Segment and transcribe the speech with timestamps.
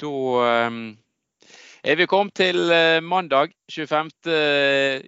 [0.00, 0.96] Da um,
[1.84, 4.08] er vi kommet til uh, mandag 25.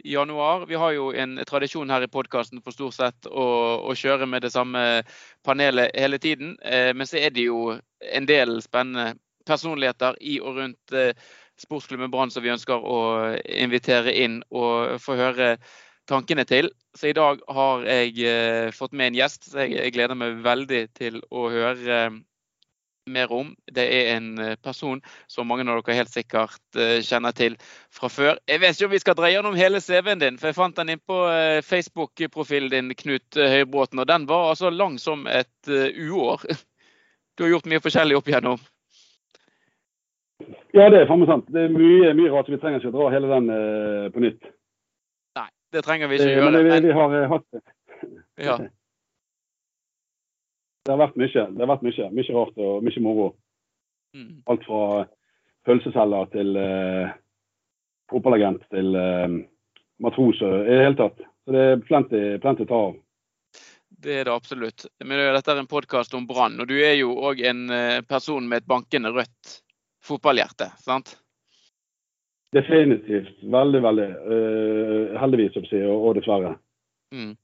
[0.04, 0.67] januar.
[0.68, 3.47] Vi har jo en tradisjon her i podkasten for stort sett å,
[3.89, 5.02] å, kjøre med det samme
[5.47, 6.58] panelet hele tiden.
[6.60, 7.78] Uh, men så er det jo
[8.12, 9.14] en del spennende
[9.48, 10.93] personligheter i og rundt
[11.59, 12.99] sportsklubben Brann som vi ønsker å
[13.43, 15.57] invitere inn og få høre
[16.07, 16.69] tankene til.
[16.95, 21.19] Så i dag har jeg fått med en gjest, så jeg gleder meg veldig til
[21.35, 22.05] å høre
[23.07, 23.55] mer om.
[23.73, 25.00] Det er en eh, person
[25.30, 27.57] som mange av dere helt sikkert eh, kjenner til
[27.93, 28.39] fra før.
[28.49, 30.94] Jeg vet ikke om vi skal dreie gjennom hele CV-en din, for jeg fant den
[30.94, 36.46] inn på eh, Facebook-profilen din, Knut Høybråten, og den var altså lang som et uår.
[37.32, 38.58] Du har gjort mye forskjellig opp igjennom.
[40.77, 41.46] Ja, det er faen sant.
[41.48, 43.48] Det er mye, mye rart, vi trenger ikke å dra hele den
[44.12, 44.50] på nytt.
[45.41, 46.50] Nei, det trenger vi ikke å gjøre.
[46.52, 47.62] Men vi, vi har hatt det.
[48.44, 48.58] Ja.
[50.82, 51.46] Det har vært mye.
[51.54, 53.28] Det har vært mye, mye rart og mye moro.
[54.16, 54.42] Mm.
[54.50, 54.82] Alt fra
[55.66, 57.12] pølseselger til uh,
[58.10, 59.38] fotballagent til uh,
[60.03, 61.22] matros i det hele tatt.
[61.47, 63.00] Så det er plenty, plenty å ta av.
[64.03, 64.86] Det er det absolutt.
[65.05, 68.47] Men dette er en podkast om Brann, og du er jo òg en eh, person
[68.48, 69.58] med et bankende rødt
[70.03, 71.12] fotballhjerte, sant?
[72.55, 73.36] Definitivt.
[73.47, 74.08] Veldig, veldig.
[74.27, 76.56] Uh, heldigvis, og, og dessverre.
[77.14, 77.36] Mm.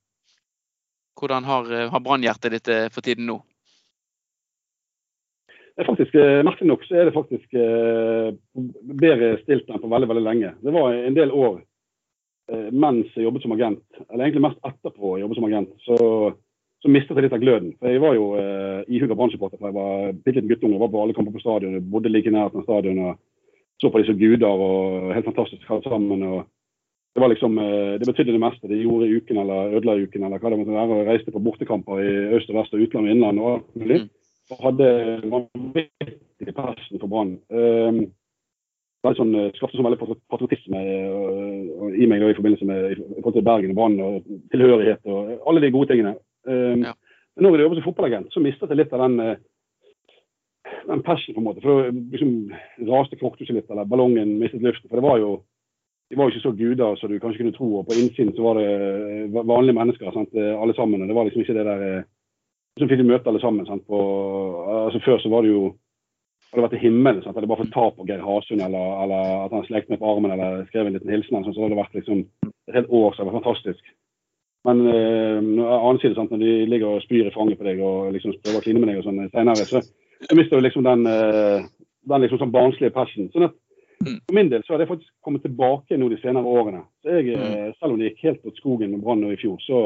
[1.18, 3.40] Hvordan har, eh, har brannhjertet ditt for tiden nå?
[5.86, 8.34] Faktisk, eh, Merkelig nok så er det faktisk eh,
[8.98, 10.54] bedre stilt enn på veldig veldig lenge.
[10.62, 11.60] Det var en del år
[12.72, 15.96] mens jeg jobbet som agent, eller egentlig mest etterpå jeg jobbet som agent, så,
[16.80, 17.74] så mistet jeg litt av gløden.
[17.76, 20.78] For Jeg var jo eh, ihuga Brann-supporter fra jeg var bitte liten guttunge.
[20.80, 23.18] Var på alle kamper på stadion, bodde like nært av stadion og
[23.82, 26.24] så på disse guder og helt fantastisk alt sammen.
[26.24, 26.48] og
[27.18, 28.68] det var liksom, eh, det betydde det meste.
[28.70, 30.98] De gjorde uken eller ødela uken eller hva det måtte være.
[31.00, 33.96] og Reiste på bortekamper i øst og vest og utland og innland og alt mulig.
[34.04, 34.10] Mm.
[34.52, 34.90] Og hadde
[35.32, 37.32] vanvittig passion for Brann.
[37.50, 37.98] Um,
[39.18, 39.98] sånn, eh, Skapte så veldig
[40.30, 44.32] patriotisme uh, i meg da, i forbindelse med i forhold til Bergen og Brann og
[44.54, 46.14] tilhørighet og alle de gode tingene.
[46.46, 46.94] Um, ja.
[47.34, 49.18] Men når jeg jobbet som fotballagent, så mistet jeg litt av den,
[50.86, 51.66] den passion, på en måte.
[51.66, 52.32] For da liksom,
[52.94, 54.86] raste korthuset litt, eller ballongen mistet luften.
[54.86, 55.40] For det var jo
[56.08, 57.68] de var jo ikke så guder som du kanskje kunne tro.
[57.78, 60.32] og På innsiden så var det eh, vanlige mennesker, sant?
[60.34, 61.02] Eh, alle sammen.
[61.02, 61.82] og Det var liksom ikke det der
[62.78, 63.66] som Så fikk de møte alle sammen.
[63.66, 63.84] Sant?
[63.86, 63.98] På,
[64.86, 65.74] altså Før så var det jo
[66.48, 67.22] hadde vært til himmelen.
[67.22, 67.36] Sant?
[67.36, 70.32] Hadde bare fått ta på Geir Hasund, eller, eller, at han slekte meg på armen
[70.32, 71.44] eller skrev en liten hilsen.
[71.44, 72.24] Så hadde det vært liksom
[72.68, 73.94] et helt år så det var fantastisk.
[74.68, 76.32] Men øh, annen side, sant?
[76.32, 78.90] når de ligger og spyr i fanget på deg og liksom prøver å kline med
[78.90, 79.80] deg og sånn senere, så,
[80.24, 81.68] så mister du liksom den, øh,
[82.10, 83.30] den liksom sånn barnslige passion.
[83.34, 83.56] Sånn at.
[84.04, 86.84] For min del så har det faktisk kommet tilbake nå de senere årene.
[87.02, 87.46] Så jeg, mm.
[87.46, 89.84] Eh, selv om det gikk helt åt skogen med Brann i fjor, så,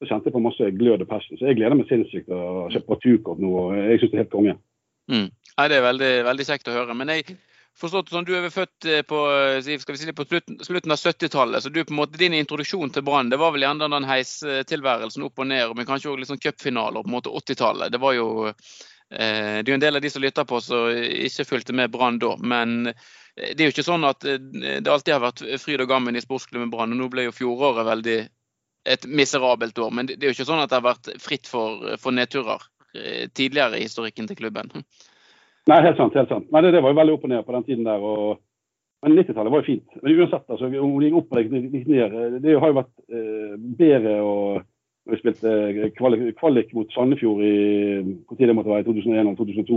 [0.00, 1.38] så, kjente jeg på masse glød og passion.
[1.38, 4.24] Så jeg gleder meg sinnssykt til å kjøpe partukort nå, og jeg syns det er
[4.24, 4.56] helt konge.
[5.12, 5.28] Mm.
[5.52, 6.96] Ja, det er veldig, veldig, kjekt å høre.
[6.98, 7.36] Men jeg
[7.78, 9.20] forstått sånn, du er født eh, på,
[9.62, 13.04] vi si, på slutten, slutten av 70-tallet, så du på en måte, din introduksjon til
[13.06, 16.42] Brann det var vel gjerne den heistilværelsen opp og ned, men kanskje òg litt sånn
[16.42, 17.94] cupfinaler på en måte 80-tallet.
[17.94, 20.90] Det var jo eh, det er jo en del av de som lytter på som
[20.90, 22.34] ikke fulgte med Brann da.
[22.42, 22.90] men
[23.36, 26.24] det er jo ikke sånn at eh, det alltid har vært fryd og gammen i
[26.24, 26.94] sportsklubben Brann.
[26.94, 28.18] og Nå ble jo fjoråret veldig
[28.86, 29.92] et miserabelt år.
[29.92, 32.64] Men det er jo ikke sånn at det har vært fritt for, for nedturer
[32.96, 34.72] eh, tidligere i historikken til klubben.
[35.66, 36.14] Nei, helt sant.
[36.14, 36.46] helt sant.
[36.54, 38.02] Nei, det, det, var jo veldig opp og ned på den tiden der.
[38.02, 38.42] og
[39.04, 39.98] men 90-tallet var jo fint.
[40.02, 42.94] Men uansett, altså, om det gikk opp eller gikk ned eh, Det har jo vært
[43.12, 44.32] eh, bedre å
[45.06, 45.50] vi spilte
[45.94, 47.50] kvalik, kvalik mot Sandefjord i
[48.26, 49.76] hvor tid det måtte være, i 2001 eller 2002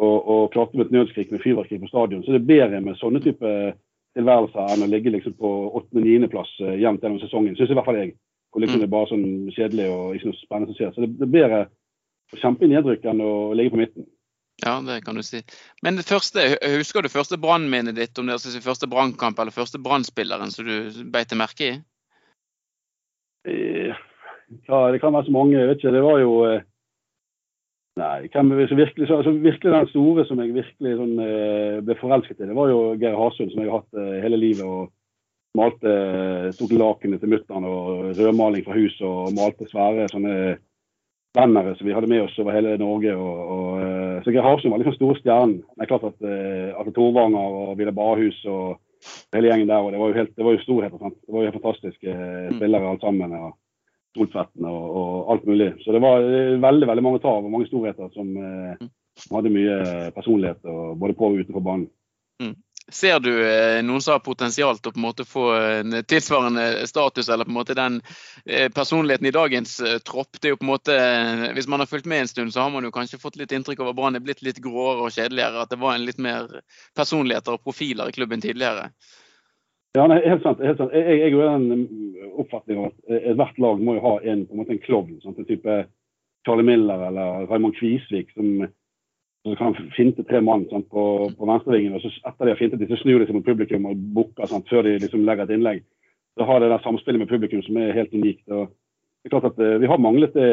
[0.00, 2.24] og, og klarte med et nødskrik med fyrverkeri på stadion.
[2.24, 3.50] Så det er bedre med sånne type
[4.18, 5.50] tilværelser enn å ligge liksom på
[5.82, 7.56] 8.-9.-plass uh, eh, jevnt gjennom sesongen.
[7.58, 8.14] Syns i hvert fall jeg.
[8.50, 8.82] Hvor liksom mm.
[8.82, 10.94] det er bare sånn kjedelig og ikke noe spennende som skjer.
[10.94, 11.60] Så det, det er bedre
[12.34, 14.08] å kjempe i nedrykk enn å ligge på midten.
[14.60, 15.40] Ja, det kan du si.
[15.84, 16.42] Men det første,
[16.76, 20.68] husker du første brannminnet ditt om det er altså første brannkamp eller første brannspilleren som
[20.68, 21.78] du beit merke i?
[23.48, 23.94] Eh,
[24.66, 25.56] ja, det kan være så mange.
[25.56, 25.94] Jeg vet ikke.
[25.94, 26.66] Det var jo eh,
[27.98, 32.48] Nei, hvem, virkelig, altså, virkelig, den store som jeg virkelig sånn, eh, ble forelsket i,
[32.48, 34.64] det var jo Geir Hasund, som jeg har hatt eh, hele livet.
[34.64, 34.92] og
[35.58, 35.92] malte,
[36.54, 40.34] Tok lakenet til mutter'n og rødmaling fra huset og malte svære sånne
[41.34, 43.16] bannere som vi hadde med oss over hele Norge.
[43.18, 45.58] Og, og, eh, så Geir Hasund var liksom store stjernen.
[45.74, 46.30] Det er klart at
[46.78, 48.78] Atle Torvanger og Ville Bahus og
[49.34, 51.02] hele gjengen der, og det var jo, helt, det var jo storheter.
[51.02, 51.18] Sant?
[51.26, 52.56] Det var jo fantastiske mm.
[52.60, 53.34] spillere alt sammen.
[53.34, 53.50] og
[54.16, 55.70] Soltvetten og, og, alt mulig.
[55.84, 56.24] Så det var
[56.64, 58.88] veldig veldig mange tav og mange storheter som, eh,
[59.30, 59.76] hadde mye
[60.16, 60.64] personlighet
[60.98, 61.88] både på og utenfor banen.
[62.40, 62.54] Mm.
[62.90, 66.88] Ser du eh, noen som har potensial til å på en måte få en tilsvarende
[66.90, 68.00] status, eller på en måte den
[68.44, 70.40] eh, personligheten i dagens eh, tropp?
[70.40, 70.96] Det er jo på en måte,
[71.54, 73.84] Hvis man har fulgt med en stund, så har man jo kanskje fått litt inntrykk
[73.84, 75.62] av at Brann er blitt litt gråere og kjedeligere.
[75.62, 76.50] At det var en litt mer
[76.98, 78.90] personligheter og profiler i klubben tidligere.
[79.98, 80.60] Ja, nei, helt sant.
[80.62, 80.92] Helt sant.
[80.94, 84.60] Jeg, jeg, er den oppfatning av at ethvert lag må jo ha en, på en,
[84.62, 85.16] måte en klovn.
[85.22, 85.78] Sånn, en type
[86.46, 88.68] Charlie Miller eller Raymond Kvisvik som
[89.42, 91.04] som kan finte tre mann sant, på,
[91.38, 91.96] på venstrevingen.
[91.96, 94.52] og så Etter de har fintet dem, så snur de seg mot publikum og bukker
[94.68, 95.82] før de liksom legger et innlegg.
[96.36, 98.44] Så har det der samspillet med publikum som er helt unikt.
[98.48, 98.68] og
[99.20, 100.50] det er klart at uh, Vi har manglet det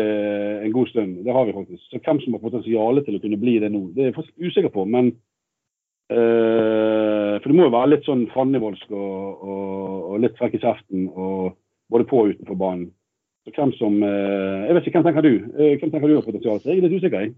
[0.64, 1.24] en god stund.
[1.26, 1.84] det har vi faktisk.
[1.84, 4.48] Så Hvem som har potensial til å kunne bli det nå, det er jeg faktisk
[4.48, 4.86] usikker på.
[4.86, 5.12] Men
[6.12, 10.62] uh, For det må jo være litt sånn fannivoldsk og, og, og, litt frekk i
[10.64, 11.10] kjeften
[11.92, 12.88] både på og utenfor banen.
[13.48, 15.34] Så hvem som uh, Jeg vet ikke, hvem tenker du?
[15.56, 16.60] hvem tenker du har potensial?
[16.66, 17.24] Jeg er litt usikker.
[17.24, 17.36] jeg.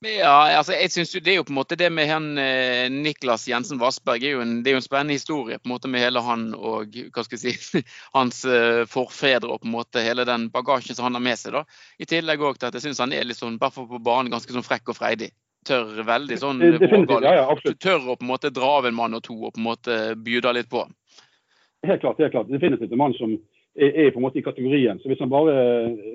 [0.00, 3.44] Ja, altså jeg synes Det er jo på en måte det med han eh, Niklas
[3.48, 6.00] Jensen Vassberg er jo en, det er jo en spennende historie på en måte med
[6.00, 7.82] hele han og hva skal jeg si,
[8.16, 11.52] hans eh, forfedre og på en måte hele den bagasjen som han har med seg.
[11.52, 11.66] da.
[12.00, 14.56] I tillegg også til at jeg syns han er litt sånn, bare på banen ganske
[14.56, 15.34] sånn frekk og freidig.
[15.68, 17.26] Tør veldig sånn vågal.
[17.26, 19.60] Ja, ja, Tør å på en måte dra av en mann og to og på
[19.60, 20.86] en måte bjuda litt på.
[21.86, 22.20] Helt klart.
[22.20, 22.48] helt klart.
[22.52, 23.34] Definitivt en mann som
[23.76, 25.00] er, er, på en måte i kategorien.
[25.00, 25.54] Så hvis han bare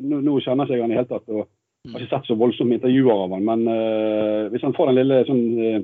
[0.01, 1.29] Nå, nå kjenner ikke han i hele tatt.
[1.29, 1.45] og
[1.85, 4.97] jeg har ikke sett så voldsomme intervjuer av han, men uh, hvis han får den
[4.97, 5.83] lille sånn uh,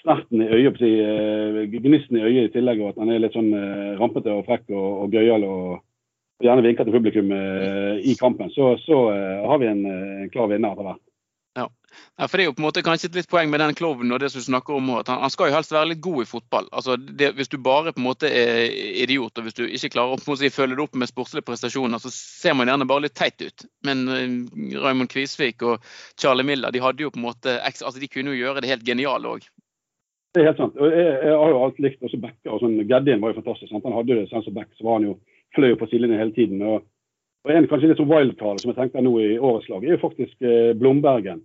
[0.00, 3.50] snerten i øyet, uh, gnisten i øyet i tillegg, og at han er litt sånn
[4.00, 8.74] rampete og frekk og, og gøyal og, og, gjerne vinker til publikum i kampen, så,
[8.80, 9.02] så
[9.48, 11.05] har vi en, en klar vinner etter hvert.
[11.56, 14.12] Ja, for Det er jo på en måte kanskje et litt poeng med den klovnen
[14.12, 14.90] og det som du snakker om.
[15.00, 16.68] at han, skal jo helst være litt god i fotball.
[16.72, 18.68] Altså, det, Hvis du bare på en måte er
[19.04, 22.12] idiot og hvis du ikke klarer å si, følge det opp med sportslige prestasjoner, så
[22.12, 23.66] ser man gjerne bare litt teit ut.
[23.84, 25.84] Men uh, Raymond Kvisvik og
[26.20, 28.84] Charlie Miller de hadde jo på en måte, altså de kunne jo gjøre det helt
[28.84, 29.48] geniale òg.
[30.34, 30.76] Det er helt sant.
[30.76, 32.52] og Jeg, jeg har jo alt likt også backer.
[32.52, 33.70] og sånn, Geddien var jo fantastisk.
[33.72, 33.86] Sant?
[33.88, 35.14] Han hadde jo det sånn som back, så var han jo
[35.56, 36.60] fløy på sidelinjen hele tiden.
[36.60, 36.84] og,
[37.46, 40.02] og En kanskje litt sånn wildcard som jeg tenkte nå i årets lag, er jo
[40.02, 41.44] faktisk eh, Blombergen.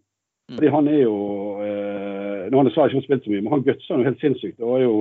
[0.50, 0.56] Mm.
[0.56, 1.18] Fordi han er jo
[1.62, 4.58] eh, Nå har han dessverre ikke spilt så mye, men han gutser noe helt sinnssykt.
[4.66, 4.96] og er jo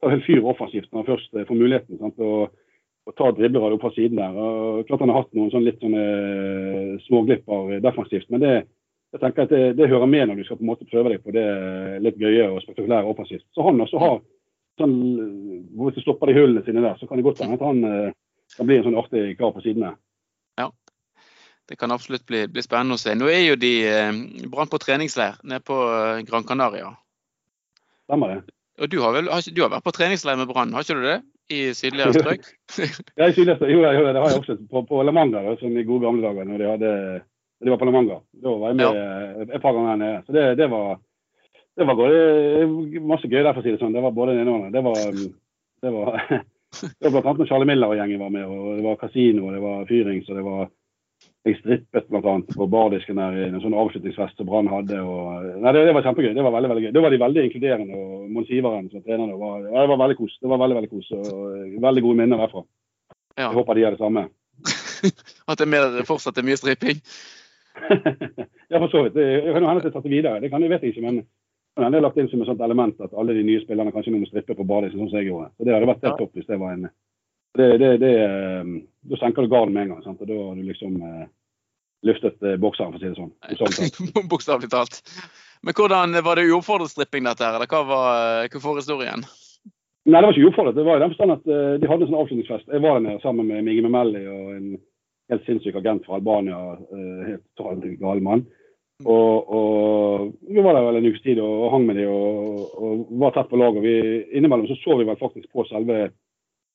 [0.00, 1.98] tar helt fyr offensivt når han først eh, får muligheten.
[1.98, 2.22] Sant?
[2.22, 2.54] Og,
[3.04, 4.38] og tar dribler opp fra siden der.
[4.38, 8.54] og Klart han har hatt noen sånn litt sånne eh, småglipper defensivt, men det,
[9.14, 11.26] jeg tenker at det, det, hører med når du skal på en måte prøve deg
[11.26, 11.48] på det
[12.02, 13.46] litt gøye og spektakulære offensivt.
[13.54, 14.16] Så han også har
[14.78, 14.96] sånn,
[15.82, 18.14] Hvis du stopper de hullene sine der, så kan det godt hende at han
[18.54, 19.96] kan bli en sånn artig kar på sidene
[21.68, 23.14] det kan absolutt bli, bli, spennende å se.
[23.16, 24.10] Nå er jo de eh,
[24.52, 26.90] Brann på treningsleir nede på eh, Gran Canaria.
[28.04, 28.56] Stemmer det.
[28.82, 31.20] Og du har vel du har vært på treningsleir med Brann, har ikke du det?
[31.52, 32.46] I sydligere strøk?
[33.20, 33.72] ja, i sydligere strøk.
[33.72, 34.58] Jo, jo, det har jeg også.
[34.70, 36.48] På, på La Manga, som i gode gamle dager.
[36.48, 36.92] når de, hadde,
[37.64, 38.20] de var på La Manga.
[38.44, 39.48] Da var jeg med ja.
[39.48, 40.22] et par ganger nede.
[40.26, 40.96] Så det, det var
[41.74, 43.94] det var både, masse gøy der, for å si det sånn.
[43.94, 44.74] Det var både det ene og det andre.
[44.74, 45.38] Det var,
[45.82, 46.18] det var,
[47.00, 48.46] det var blant annet når Charlie Miller og gjengen var med.
[48.46, 50.68] og Det var kasino, og det var fyrings og det var
[51.44, 52.34] jeg strippet bl.a.
[52.56, 54.96] på bardisken der i en sånn avslutningsfest som Brann hadde.
[55.04, 56.30] Og, nei, det, det, var kjempegøy.
[56.32, 56.92] Det var veldig, veldig gøy.
[56.96, 57.98] Da var de veldig inkluderende.
[58.00, 60.38] og Mons Iveren som trener var, det var veldig kos.
[60.40, 61.12] Det var veldig, veldig kos.
[61.20, 62.64] Og veldig gode minner derfra.
[63.36, 63.50] Ja.
[63.50, 64.24] Jeg håper de gjør det samme.
[65.50, 67.04] At det er mer, fortsatt er mye stripping?
[68.70, 69.18] ja, for så vidt.
[69.18, 70.40] Det kan hende at det er tatt videre.
[70.40, 71.24] Det kan, jeg vet ikke, men
[71.76, 74.28] det er lagt inn som et sånt element at alle de nye spillerne kanskje må
[74.30, 75.50] strippe på badisen, sånn som jeg gjorde.
[75.58, 76.86] Så Det hadde vært helt topp hvis det var en
[77.54, 78.74] det, det, det, eh,
[79.10, 80.04] da senker du garden med en gang.
[80.04, 80.20] Sant?
[80.20, 81.24] og Da har du liksom eh,
[82.04, 84.26] løftet eh, bokseren, for å si det sånn.
[84.32, 85.00] Bokstavelig talt.
[85.64, 88.08] Men hvordan Var det uoppfordret stripping, dette her, eller hva var
[88.42, 89.24] eh, hva forhistorien?
[90.04, 90.76] Nei, det var ikke uoppfordret.
[90.76, 92.66] Det var i den forstand at uh, de hadde en sånn avslutningsfest.
[92.68, 94.66] Jeg var der sammen med Migi Memelli og en
[95.32, 96.58] helt sinnssyk agent fra Albania.
[96.90, 98.42] Uh, helt totalt gal mann.
[99.00, 99.06] Mm.
[99.10, 102.60] Og, og, vi var der vel en ukes tid og, og hang med dem og,
[102.76, 103.80] og, var tett på lag.
[103.80, 103.94] Og vi,
[104.36, 106.10] innimellom så så vi vel faktisk på selve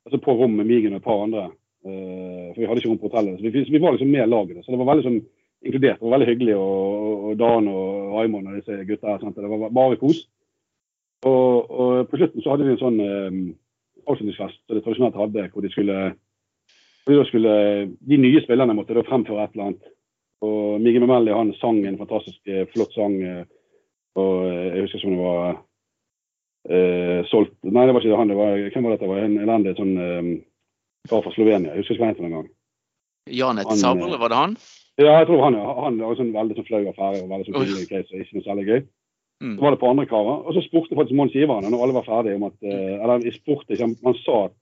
[0.09, 1.49] altså på rom med Migen og et par andre.
[1.85, 3.37] Uh, for vi hadde ikke rom på hotellet.
[3.39, 4.63] Så vi, vi var liksom med laget.
[4.65, 5.19] Så det var veldig sånn
[5.65, 5.99] inkludert.
[5.99, 6.55] Det var veldig hyggelig.
[6.57, 9.35] Og, og Dan og Raymond og disse gutta her.
[9.35, 10.23] Det var bare kos.
[11.27, 13.39] Og, og, på slutten så hadde vi en sånn um,
[14.07, 15.95] avslutningsfest som de tradisjonelt hadde, hvor de skulle,
[17.03, 17.55] hvor de, skulle
[18.11, 19.95] de nye spillerne måtte da fremføre et eller annet.
[20.47, 23.17] Og Migen Memelli han sang en fantastisk flott sang.
[24.19, 25.59] Og jeg husker som det var
[26.69, 28.31] eh, solgt Nei, det var ikke han.
[28.31, 29.05] Det var, hvem var dette?
[29.05, 30.29] Det var en elendig sånn eh,
[31.09, 31.73] kar fra Slovenia.
[31.73, 32.47] Jeg husker ikke hva han het engang.
[33.29, 34.55] Janet Sabel, var det han?
[34.99, 35.67] Ja, jeg tror han ja.
[35.85, 38.47] Han var sånn veldig sånn flau affære og veldig sånn pinlig case og ikke noe
[38.47, 38.81] særlig gøy.
[39.39, 39.53] Mm.
[39.55, 40.41] Så var det på andre karer.
[40.43, 43.37] Og så spurte faktisk Mons Iveren, når alle var ferdige om at eh, Eller jeg
[43.39, 44.57] spurte ikke, han sa at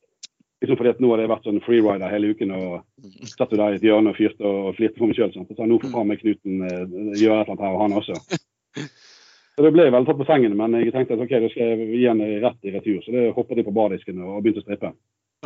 [0.62, 3.76] liksom fordi at nå har det vært sånn freerider hele uken og satt jo der
[3.76, 5.34] i et hjørne og fyrte og flirte for meg sjøl.
[5.34, 6.80] Så sa nå får faen meg Knuten uh,
[7.14, 8.18] gjøre et eller annet her, og han også.
[9.58, 11.86] Så Det ble vel tatt på sengen, men jeg tenkte at ok, da skal jeg
[11.90, 13.00] gi han rett i retur.
[13.02, 14.92] Så det hoppet jeg på bardisken og begynte å strippe.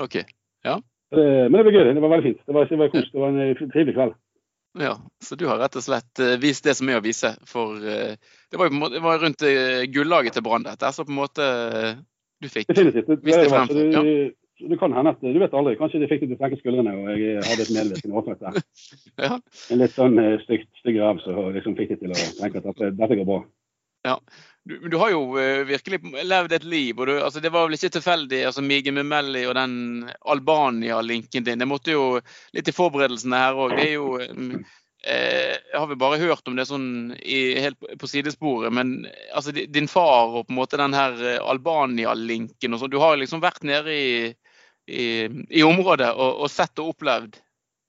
[0.04, 0.18] Ok,
[0.68, 0.74] ja.
[1.16, 1.94] Det, men det ble gøy.
[1.96, 2.42] Det var veldig fint.
[2.44, 3.08] Det var, det var kos.
[3.14, 4.18] Det var en trivelig kveld.
[4.80, 7.32] Ja, Så du har rett og slett uh, vist det som er å vise.
[7.48, 9.48] For det var jo det var rundt
[9.96, 11.48] gullaget til Brann dette, så på en måte
[12.42, 13.08] du fikk Definitivt.
[13.08, 13.68] Det, vist det frem.
[13.72, 14.04] så Ja.
[14.04, 15.76] det, det kan hende at Du vet aldri.
[15.80, 18.62] Kanskje de fikk det til å senke skuldrene, og jeg hadde et medvirkende årsak der.
[19.24, 19.40] Ja.
[19.72, 23.20] En litt sånn stygg ræv som liksom fikk det til å tenke at dette, dette
[23.20, 23.42] går bra.
[24.64, 27.00] Du, men du har jo eh, virkelig levd et liv.
[27.00, 31.60] og du, altså Det var vel ikke tilfeldig, altså Mige Memelli og den Albania-linken din.
[31.60, 32.06] Det måtte jo
[32.54, 33.74] litt i forberedelsene her òg.
[33.78, 34.60] Det er jo mm,
[35.08, 39.32] eh, Jeg har vel bare hørt om det sånn i, helt på- sidesporet, men eh,
[39.34, 42.94] altså din far og på en måte den her eh, Albania-linken og sånn.
[42.94, 44.12] Du har liksom vært nede i,
[44.94, 45.08] i,
[45.50, 47.42] i området og, og sett og opplevd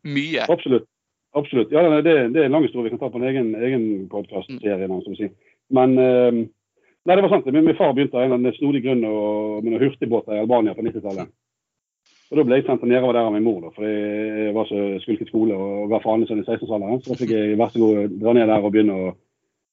[0.09, 0.49] mye.
[0.49, 0.89] Absolutt.
[1.37, 1.71] Absolutt.
[1.73, 4.89] Ja, det, det er en lang historie vi kan ta på en egen, egen podkast-serie.
[4.89, 5.31] du sier.
[5.73, 7.47] Men eh, nei, det var sant.
[7.53, 10.85] Min, min far begynte av en snodig grunn å- med noen hurtigbåter i Albania på
[10.85, 11.31] 90-tallet.
[12.33, 14.79] Og Da ble jeg sendt nedover der av min mor, da, for jeg var så
[15.05, 17.03] skulket skole og ga faen i sånn i 16-årsalderen.
[17.05, 19.11] Så da fikk jeg vær så god dra ned der og begynne å,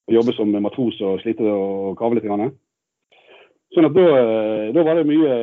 [0.10, 2.27] å jobbe som matros og slite og kave litt.
[2.27, 2.51] Grann.
[3.69, 5.33] Sånn at da, eh, da var det mye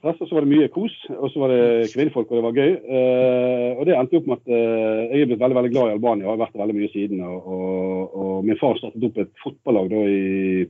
[0.00, 0.94] stress, og så var det mye kos.
[1.14, 2.72] Og så var det kvinnfolk, og det var gøy.
[2.74, 5.94] Eh, og det endte opp med at eh, jeg er blitt veldig veldig glad i
[5.94, 7.22] Albania og har vært veldig mye siden.
[7.22, 10.66] Og, og, og min far startet opp et fotballag da i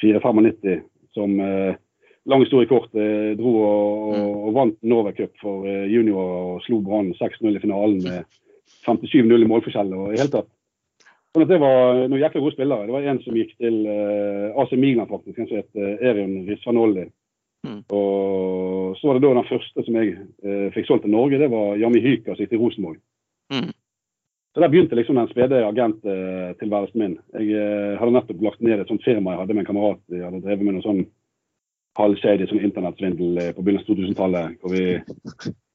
[0.00, 0.80] 94
[1.16, 1.76] som eh,
[2.28, 6.20] lang historie kort eh, dro og, og, og vant Norway Cup for eh, junior
[6.56, 8.24] og slo Brann 6-0 i finalen med
[8.86, 9.94] 57-0 i målforskjell.
[9.96, 10.50] og i hele tatt.
[11.36, 12.88] Sånn det var noen jækla gode spillere.
[12.88, 16.46] Det var en som gikk til uh, AC Milan, faktisk, en som het uh, Erion
[16.48, 17.04] Risvanolli.
[17.66, 17.82] Mm.
[17.92, 20.14] Og så var det da den første som jeg
[20.46, 23.02] uh, fikk solgt til Norge, det var Jami Hyka som gikk til Rosenborg.
[23.52, 23.68] Mm.
[24.56, 27.18] Så der begynte liksom den spede agenttilværelsen min.
[27.36, 29.98] Jeg eh, hadde nettopp lagt ned et sånt firma jeg hadde med en kamerat.
[30.08, 31.02] Jeg hadde drevet med noe sånn
[32.00, 34.54] halvshady sånn internettsvindel eh, på begynnelsen av 2000-tallet.
[34.62, 34.86] Hvor vi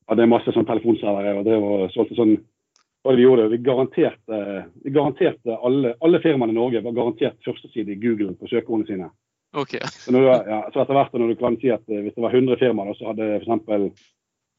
[0.10, 2.34] hadde masse sånn telefonservere og drev og solgte sånn
[3.02, 4.40] hva vi gjorde, vi garanterte,
[4.84, 9.10] vi garanterte alle, alle firmaene i Norge var garantert førsteside i Google på søkeordene sine.
[9.58, 9.82] Okay.
[9.84, 12.36] Så, du, ja, så etter hvert når du kan si at eh, hvis det var
[12.36, 14.04] 100 firmaer, så hadde f.eks.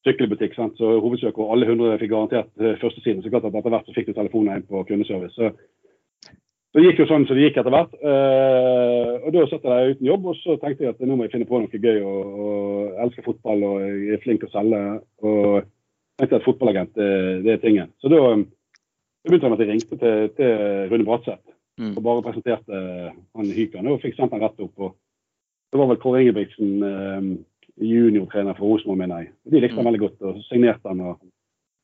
[0.05, 0.75] sykkelbutikk, sant?
[0.77, 3.23] så hovedsøk og alle 100 fikk garantert eh, førstesiden.
[3.23, 5.39] Så klart at etter hvert så fikk du telefoner inn på kundeservice.
[5.39, 5.55] Så
[6.73, 7.95] det gikk jo sånn som det gikk etter hvert.
[8.01, 11.37] Eh, og da satt jeg uten jobb, og så tenkte jeg at nå må jeg
[11.37, 11.99] finne på noe gøy.
[12.01, 14.83] Og, og jeg elsker fotball, og jeg er flink til å selge.
[15.25, 15.71] Og
[16.19, 17.09] tenkte at fotballagent, det,
[17.45, 17.89] det er tingen.
[18.03, 21.49] Så da, da begynte han at jeg ringte til, til Rune Bratseth
[21.81, 21.95] Mm.
[21.97, 22.79] og bare presenterte
[23.35, 24.75] han Hykan og fikk sendt han rett opp.
[24.77, 24.91] Og
[25.73, 27.23] det var vel Kåre Ingebrigtsen, eh,
[27.81, 29.31] juniortrener for Rosenborg, mener jeg.
[29.49, 29.89] De likte han Mm.
[29.89, 31.01] veldig godt og signerte han.
[31.01, 31.17] Og,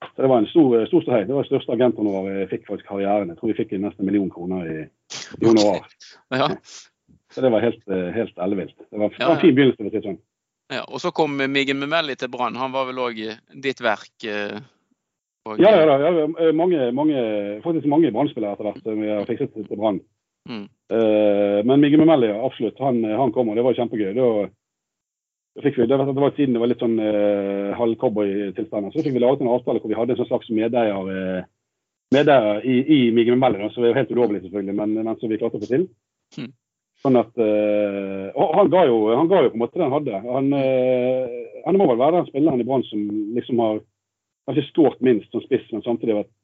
[0.04, 1.22] så det var en stor, stor ståhei.
[1.26, 3.28] Det var det største agenthonoraret jeg fikk faktisk karrieren.
[3.32, 4.76] Jeg tror vi fikk nesten en million kroner i,
[5.40, 5.88] i honorar.
[6.36, 6.48] Ja.
[7.32, 8.76] Så det var helt, eh, helt ellevilt.
[8.90, 9.76] Det var, det var en fin begynnelse.
[9.80, 10.20] for å si sånn.
[10.68, 12.56] Ja, og så kom Miggen Mumelli til Brann.
[12.60, 13.20] Han var vel òg
[13.62, 14.12] ditt verk?
[14.24, 14.58] eh,
[15.46, 19.08] og- Ja, ja, da, ja, eh, mange, mange, faktisk mange Brann-spillere etter hvert som vi
[19.08, 20.00] har fikset til Brann.
[20.48, 20.68] Mm.
[20.90, 22.78] Eh, men Migge Memelli, absolutt.
[22.80, 24.14] Han, han kom, og det var kjempegøy.
[24.14, 24.50] Da, var,
[25.64, 28.92] vi, det var, det var tiden det var litt sånn uh, halvcowboy-tilstander.
[28.92, 31.42] Så fikk vi laget en avtale hvor vi hadde en sånn slags medeier, eh,
[32.14, 35.32] medeier i, i Migge Memelli, da, så det var helt ulovlig selvfølgelig, men, men som
[35.32, 35.88] vi klarte å få til.
[36.38, 36.52] Mm.
[37.04, 40.18] Sånn at uh, han, ga jo, han ga jo på en måte det han hadde.
[40.24, 43.04] Han, uh, han må vel være den spilleren i Brann som
[43.36, 43.78] liksom har
[44.48, 46.34] kanskje stått minst som spiss, men samtidig vært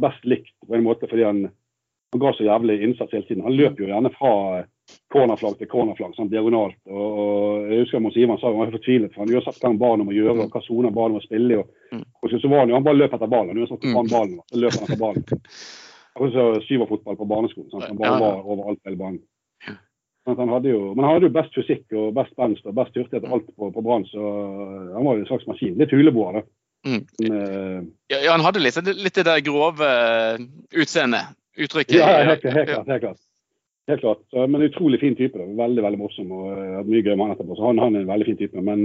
[0.00, 1.42] best likt på en måte fordi han,
[2.14, 3.44] han ga så jævlig innsats hele tiden.
[3.44, 4.32] Han løp jo gjerne fra
[5.12, 6.78] cornerflagg til cornerflagg, sånn diagonalt.
[6.88, 9.80] Og, og jeg husker Mons Ivan sa han var fortvilet, for han uansett hva han
[9.82, 11.60] ba han om å gjøre, og hva soner ba han om å spille i.
[11.60, 12.02] Og, Mm.
[12.20, 13.58] og så, så var han jo, han bare løp etter ballen.
[13.58, 15.22] Uansett hvor han faen ballen var, så løp han etter ballen.
[16.14, 17.70] Akkurat som syverfotball på barneskolen.
[17.72, 17.86] Sant?
[17.88, 19.22] Han bare var overalt hele banen.
[20.28, 22.96] Sånn han hadde jo, men han hadde jo best fysikk og best spenst og best
[22.98, 24.32] hurtighet og alt på, på Brann, så
[24.92, 25.78] han var jo en slags maskin.
[25.80, 26.42] Litt huleboer, da.
[26.88, 27.00] Mm.
[27.22, 27.78] Men, eh,
[28.12, 30.42] Ja, ja, han hadde litt, litt det der grove eh,
[30.76, 31.32] utseendet.
[31.58, 31.96] Uttrykket.
[31.96, 32.92] Ja, helt, helt klart.
[32.92, 33.22] Helt klart.
[33.88, 34.20] Helt klart.
[34.30, 35.38] Så, men utrolig fin type.
[35.40, 35.48] da.
[35.64, 37.56] Veldig veldig morsom og hadde hatt mye gøy med han etterpå.
[37.56, 38.62] Så han, han er en veldig fin type.
[38.68, 38.84] Men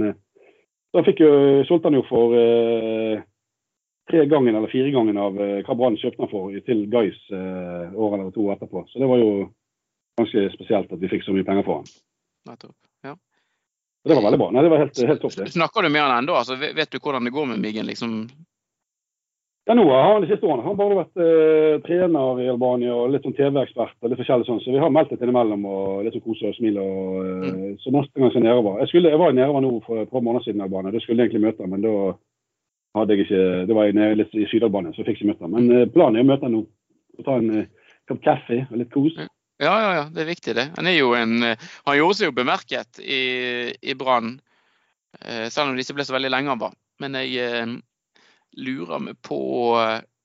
[0.96, 1.30] da fikk jo,
[1.68, 3.20] solgte han jo for eh,
[4.10, 8.18] tre gangen eller fire gangen av hva Brann kjøpte han for til Guys eh, året
[8.22, 8.86] eller to etterpå.
[8.90, 9.30] Så det var jo
[10.20, 11.92] ganske spesielt at vi fikk så mye penger for han.
[12.50, 12.76] Nettopp.
[13.04, 13.14] Ja.
[14.04, 14.50] Det var veldig bra.
[14.52, 15.36] Nei, det var helt, helt topp.
[15.38, 15.52] det.
[15.52, 16.34] Snakker du med han ennå?
[16.38, 17.86] Altså, vet du hvordan det går med Miggen?
[17.88, 18.18] Liksom?
[19.64, 23.14] Ja, nå har han de siste årene han bare vært eh, trener i Albania og
[23.14, 26.12] litt sånn TV-ekspert og litt forskjellig sånn, så vi har meldt litt innimellom og litt
[26.18, 26.76] sånn kose og smil.
[26.82, 30.10] Og, eh, Så neste gang jeg nedover Jeg, skulle, jeg var nedover nå for et
[30.12, 30.92] par måneder siden i Albania.
[30.92, 31.94] Da skulle jeg egentlig møte ham, men da
[32.98, 35.48] hadde jeg ikke Da var jeg nede litt i Syd-Albania, så jeg fikk ikke møte
[35.48, 35.56] ham.
[35.56, 36.62] Men eh, planen er å møte ham nå.
[37.16, 37.70] Og ta en eh,
[38.04, 39.16] kopp kaffe og litt kos.
[39.16, 39.30] Ja.
[39.62, 40.64] Ja, ja, ja, det er viktig, det.
[40.76, 43.20] Han, er jo en, han gjorde seg jo bemerket i,
[43.78, 44.34] i Brann,
[45.20, 46.74] eh, selv om det ikke ble så veldig lenge han var.
[47.02, 47.74] Men jeg eh,
[48.58, 49.38] lurer meg på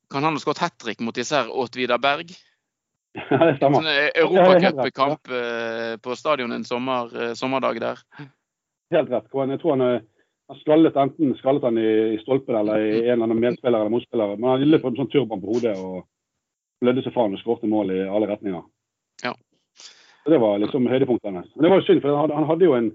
[0.09, 2.33] Kan han ha skåret hat trick mot disse her Åt Vidar Berg?
[3.29, 3.81] Ja, det stemmer.
[3.81, 3.89] Sånn
[4.21, 8.01] Europacupkamp eh, på stadion en sommer, eh, sommerdag der.
[8.93, 9.25] Helt rett.
[9.25, 10.03] Jeg tror han, har
[10.49, 13.93] han skallet enten skallet han i, i stolpen eller i en eller annen medspiller eller
[13.93, 14.35] motspiller.
[14.37, 16.05] Men han løp en sånn turban på hodet og
[16.85, 18.61] blødde seg faen og skåret mål i alle retninger.
[19.23, 19.33] Ja.
[20.23, 21.51] Så Det var liksom høydepunktet hans.
[21.55, 22.91] Men det var jo synd, for han hadde, han hadde jo en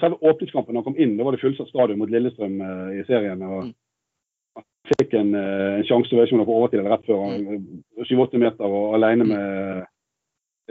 [0.00, 3.42] Selve åpningskampen han kom inn, da var det fullsatt stadion mot Lillestrøm eh, i serien.
[3.44, 3.74] og Mm.
[4.56, 4.64] Han
[4.98, 7.20] fikk en, eh, en sjanse var på overtid eller rett før.
[7.28, 9.84] han- 7-8 meter og alene med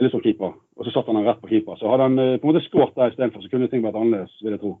[0.00, 0.52] Lillestrøm-keeper.
[0.76, 1.76] Og så satte han han rett på keeper.
[1.78, 4.34] Så hadde han eh, på en måte skåret der istedenfor, så kunne ting vært annerledes,
[4.42, 4.78] vil jeg tro.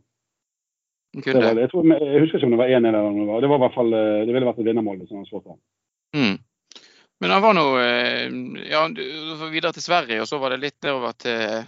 [1.14, 3.40] Det var, jeg, tror, jeg husker ikke om det var 1-1 eller noe.
[3.40, 5.30] det var Det i hvert fall, eh, det ville vært et vinnermål hvis han hadde
[5.30, 5.60] skåret han.
[6.16, 6.38] Mm.
[7.22, 8.24] Men han var nå eh,
[8.72, 8.80] ja,
[9.52, 11.62] videre til Sverige, og så var det litt nedover til,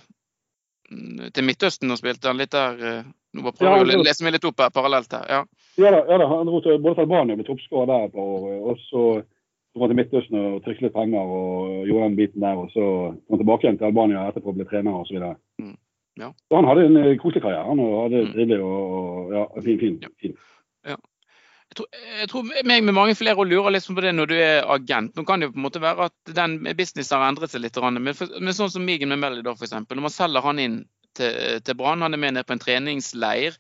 [0.91, 2.81] mm, til Midtøsten og spilte han litt der.
[2.83, 5.25] eh, Nå bare prøver Ja, å lese meg litt opp her parallelt her.
[5.27, 5.41] Ja.
[5.83, 8.13] Ja da, ja da han dro til både til Albania og ble toppskårer der et
[8.15, 8.45] par år.
[8.71, 9.01] Og så
[9.75, 12.61] dro han til Midtøsten og trykket litt penger og gjorde den biten der.
[12.63, 15.19] Og så kom han tilbake igjen til Albania etterpå og ble trener osv.
[15.19, 15.75] Så, Mm,
[16.23, 16.29] ja.
[16.47, 17.67] så han hadde en eh, koselig karriere.
[17.73, 20.37] Han hadde det trivelig og, ja, fin, fin, fin.
[21.83, 25.15] Jeg tror, meg med mange flere lurer liksom på det når du er agent.
[25.17, 27.81] Nå kan det jo på en måte være at den businessen har endret seg litt,
[27.83, 29.75] men, for, men sånn som Migen med Melly da f.eks.
[29.89, 30.79] Når man selger han inn
[31.19, 33.59] til, til Brann, han er med ned på en treningsleir.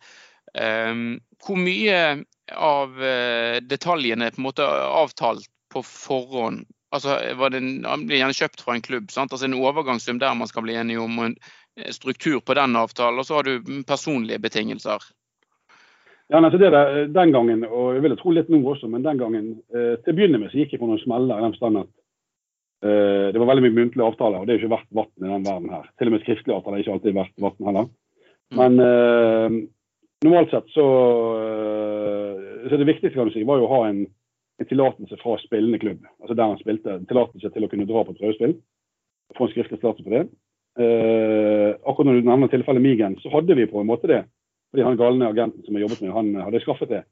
[0.54, 1.98] Um, hvor mye
[2.52, 6.64] av eh, detaljene er på en måte avtalt på forhånd?
[6.94, 7.16] Altså,
[7.50, 9.10] det en, Han blir gjerne kjøpt fra en klubb.
[9.10, 9.32] sant?
[9.32, 11.36] Altså En overgangssum der man skal bli enige om, en
[11.80, 13.18] eh, struktur på den avtalen.
[13.18, 15.02] Og så har du personlige betingelser.
[16.32, 19.20] Ja, altså det der, Den gangen, og jeg vil tro litt nå også, men den
[19.20, 21.82] gangen eh, til å begynne med så gikk jeg på noen smeller i den forstand
[21.82, 21.90] at
[22.86, 25.32] eh, det var veldig mye muntlige avtaler, og det er jo ikke verdt vann i
[25.34, 25.86] den verden her.
[25.98, 27.90] Til og med skriftlige avtaler er ikke alltid verdt vann heller.
[28.54, 29.56] Men eh,
[30.24, 30.86] normalt sett så,
[31.44, 34.04] eh, så det viktigste kan du si, var jo å ha en,
[34.60, 36.06] en tillatelse fra spillende klubb.
[36.22, 37.00] Altså der han spilte.
[37.10, 38.56] Tillatelse til å kunne dra på prøvespill.
[39.36, 40.24] Få en skriftlig tillatelse på det.
[40.74, 44.24] Eh, akkurat når du nevner tilfellet Migen, så hadde vi på en måte det.
[44.74, 47.02] Fordi han galne agenten som jeg jobbet med, han hadde skaffet det.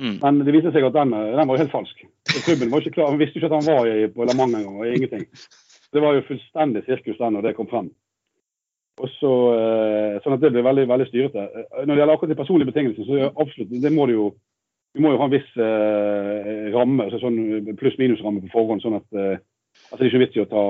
[0.00, 0.14] Mm.
[0.22, 1.98] Men det viste seg at den, den var helt falsk.
[2.46, 4.80] Klubben var ikke klar, Han visste ikke at han var i, på La Manga engang.
[4.96, 5.26] Ingenting.
[5.92, 7.90] Det var jo fullstendig sirkus den når det kom frem.
[9.02, 11.44] Og så, eh, sånn at det ble veldig veldig styrete.
[11.44, 14.32] Eh, Når det gjelder akkurat de personlige betingelsene, så absolutt, det må det jo
[14.94, 18.82] vi må jo ha en viss eh, ramme, altså sånn pluss-minus-ramme på forhånd.
[18.84, 19.38] sånn at eh,
[19.88, 20.64] altså Det er ikke vits i å ta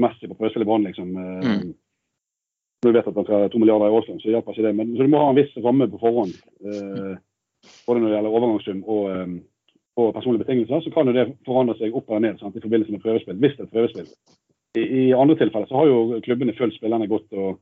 [0.00, 1.10] Messi på prøvespill i Brann, liksom.
[1.16, 1.74] Eh, Mm.
[2.82, 4.74] Når du vet at han skal ha to milliarder i årslønn, så hjelper ikke det.
[4.74, 6.32] Men så du må ha en viss ramme på forhånd.
[6.66, 7.12] Eh,
[7.86, 9.34] både når det gjelder overgangssum og, eh,
[10.02, 10.82] og personlige betingelser.
[10.82, 13.38] Så kan jo det forandre seg opp og ned sant, i forbindelse med prøvespill.
[13.38, 14.10] Hvis det er et prøvespill.
[14.80, 17.60] I, I andre tilfeller så har jo klubbene fulgt spillerne godt og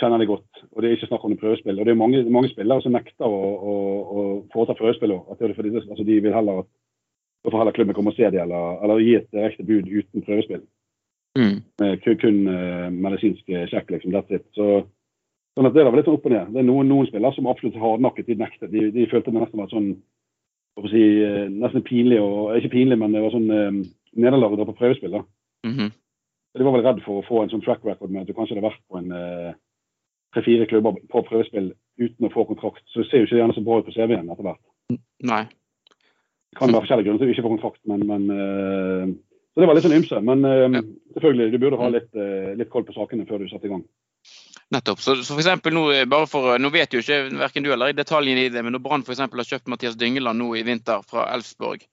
[0.00, 0.64] kjenner dem godt.
[0.72, 1.76] Og det er ikke snakk om prøvespill.
[1.76, 3.40] Og det er mange, mange spillere som nekter å,
[3.72, 5.28] å, å foreta prøvespill òg.
[5.34, 9.66] Altså, de vil heller at klubben kommer og se dem, eller, eller gi et direkte
[9.66, 10.64] bud uten prøvespill.
[11.38, 11.62] Mm.
[11.80, 14.12] Med kun, eh, medisinsk sjekk, liksom.
[14.12, 14.44] That's it.
[14.56, 14.84] Så,
[15.56, 16.52] sånn at det var litt sånn opp og ned.
[16.52, 18.70] Det er noen, noen spillere som absolutt hardnakket de nektet.
[18.72, 19.94] De, de følte det nesten var sånn
[20.90, 23.82] si, eh, nesten pinlig, og ikke pinlig, men det var sånn eh,
[24.16, 25.18] nederlag å dra på prøvespill.
[25.18, 25.24] da.
[25.68, 25.92] Mhm.
[26.52, 28.56] De var vel redd for å få en sånn track record med at du kanskje
[28.56, 29.54] hadde vært på en eh,
[30.34, 32.84] tre-fire klubber på prøvespill uten å få kontrakt.
[32.92, 34.60] Så det ser jo ikke gjerne så bra ut på CV-en etter hvert.
[35.24, 35.44] Nei.
[36.52, 39.14] Det kan være forskjellige grunner til å ikke få kontrakt, men, men eh,
[39.54, 40.20] Så det var litt sånn ymse.
[40.24, 40.78] Men eh,
[41.16, 43.82] selvfølgelig, du burde ha litt, eh, litt koll på sakene før du setter i gang.
[44.72, 45.02] Nettopp.
[45.04, 47.92] Så, så for eksempel nå, eh, bare for, nå vet jo ikke verken du eller
[47.92, 49.20] i detaljene i det, men når Brann f.eks.
[49.20, 51.84] har kjøpt Mathias Dyngeland nå i vinter fra Elfsborg,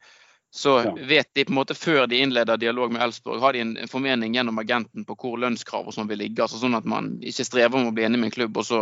[0.56, 0.94] så Ja.
[0.96, 3.92] vet de på en måte før de innleder dialog med Elfsborg, har de en, en
[3.92, 6.42] formening gjennom agenten på hvor lønnskrav og sånn vil ligge.
[6.42, 8.80] altså Sånn at man ikke strever med å bli enig med en klubb, og så,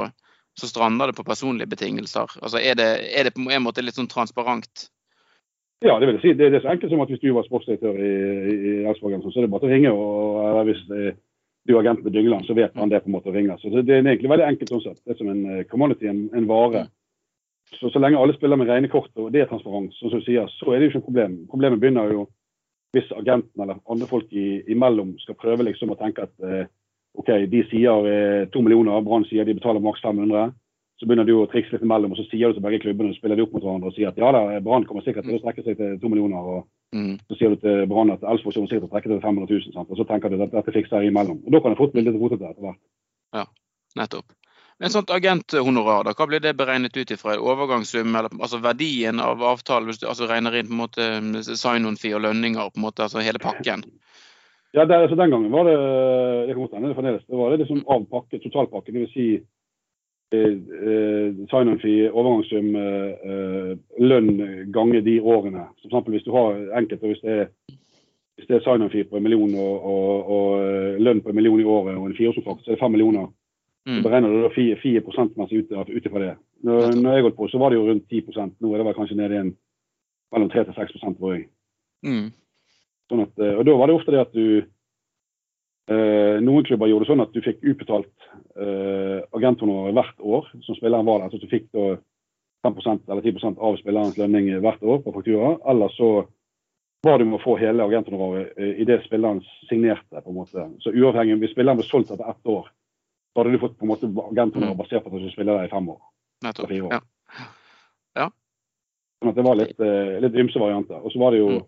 [0.56, 2.38] så strander det på personlige betingelser.
[2.40, 2.88] Altså Er det,
[3.18, 4.88] er det på en måte litt sånn transparent?
[5.86, 6.34] Ja, det vil jeg si.
[6.34, 8.12] Det, det er så enkelt som at hvis du var sportsdirektør i,
[8.56, 9.92] i Elfsborg, så er det bare til å ringe.
[9.94, 11.02] og eller Hvis det,
[11.68, 13.58] du er agent med Dyngeland, så vet han det på en måte å ringe.
[13.62, 15.02] Så det er egentlig veldig enkelt sånn sett.
[15.04, 16.88] Det er som en eh, commodity, en, en vare.
[17.76, 20.80] Så, så lenge alle spiller med rene kort og det er transparens, som så er
[20.80, 21.34] det jo ikke noe problem.
[21.52, 22.28] Problemet begynner jo
[22.96, 26.70] hvis agenten eller andre folk i, imellom skal prøve liksom å tenke at eh,
[27.20, 30.54] OK, de sier eh, to millioner, Brann sier de betaler maks 500.
[30.98, 33.18] Så begynner du å trikse litt imellom, og så sier du til begge klubbene og
[33.20, 35.42] spiller de opp mot hverandre og sier at ja da, Brann kommer sikkert til å
[35.44, 36.38] strekke seg til to millioner.
[36.58, 37.20] og Mm.
[37.28, 39.74] så sier du til Brann at Elfsborg kommer sikkert til å trekke til 500 000.
[39.76, 39.90] Sant?
[39.92, 41.42] Og så tenker du at dette fikser jeg imellom.
[41.44, 42.80] Og da kan det fort bli litt rotete etter hvert.
[43.36, 43.44] Ja,
[44.00, 44.32] Nettopp.
[44.80, 47.36] Men sånt agenthonorar, da, hva blir det beregnet ut ifra?
[47.42, 51.08] Overgangssum, eller altså verdien av avtalen, hvis du altså regner inn på en måte
[51.50, 53.84] sign-on-fee og lønninger, på en måte, altså hele pakken?
[54.78, 55.78] Ja, der, altså, Den gangen var det
[56.48, 57.26] det kan godt hende fremdeles.
[57.26, 58.94] Det var det liksom av pakke, totalpakke.
[58.94, 59.14] Dvs.
[59.16, 59.28] Si,
[60.32, 65.68] sign-on-fee, overgangssum, eh, eh, lønn ganger de årene.
[65.82, 67.48] For eksempel hvis du har enkelt, hvis det er,
[68.38, 71.62] hvis det er sign-on-fee på en million og, og, og, eh, lønn på en million
[71.62, 73.28] i året og en fireårskontrakt, så er det fem millioner.
[73.88, 74.04] Så Mm.
[74.04, 76.34] beregner du da 4, 4 prosentmessig ut, ut ifra det.
[76.64, 78.98] Når, når jeg holdt på, så var det jo rundt 10 Nå er det vel
[78.98, 79.54] kanskje nede i en
[80.34, 81.46] mellom 3 til 6 tror jeg.
[82.04, 82.34] Mm.
[83.08, 84.66] Sånn at, eh, og da var det ofte det at du
[85.90, 88.28] eh, Noen klubber gjorde det sånn at du fikk utbetalt
[88.60, 91.34] eh, agenthonorar hvert år som spilleren var der.
[91.34, 91.98] Så du fikk da
[92.68, 95.56] 5 eller 10% av spillerens lønning hvert år på faktura.
[95.70, 96.10] Eller så
[97.06, 100.22] var du med å få hele agenthonoraret eh, i det spilleren signerte.
[100.22, 100.68] på en måte.
[100.84, 102.68] Så uavhengig hvis spilleren ble solgt etter ett år,
[103.34, 105.74] så hadde du fått på en måte agenthonorar basert på at du spiller der i
[105.74, 106.02] fem år.
[106.44, 106.72] Nettopp.
[106.90, 107.02] År.
[108.18, 108.28] Ja.
[109.22, 111.00] Sånn at det var litt, eh, litt ymse varianter.
[111.02, 111.66] Og så var det jo Mm.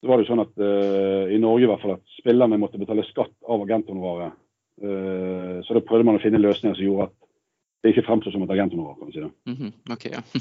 [0.00, 2.80] Så var det jo sånn at uh, i Norge i hvert fall at spillerne måtte
[2.80, 4.36] betale skatt av agenthonoraret.
[4.82, 7.16] Uh, så da prøvde man å finne løsninger som gjorde at
[7.82, 8.98] det ikke fremstod som et agenthonorar.
[8.98, 9.30] kan man si det.
[9.46, 9.72] -hmm.
[9.92, 10.22] okay, ja.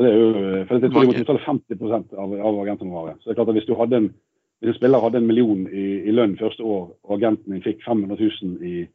[0.00, 0.32] Så det er jo,
[0.64, 3.16] for jeg tror de måtte betale 50 av, av agenthonoraret.
[3.20, 4.06] Så det er klart at hvis du hadde en,
[4.60, 7.84] hvis en spiller hadde en million i, i lønn første år, og agenten din fikk
[7.84, 8.86] 500 000 i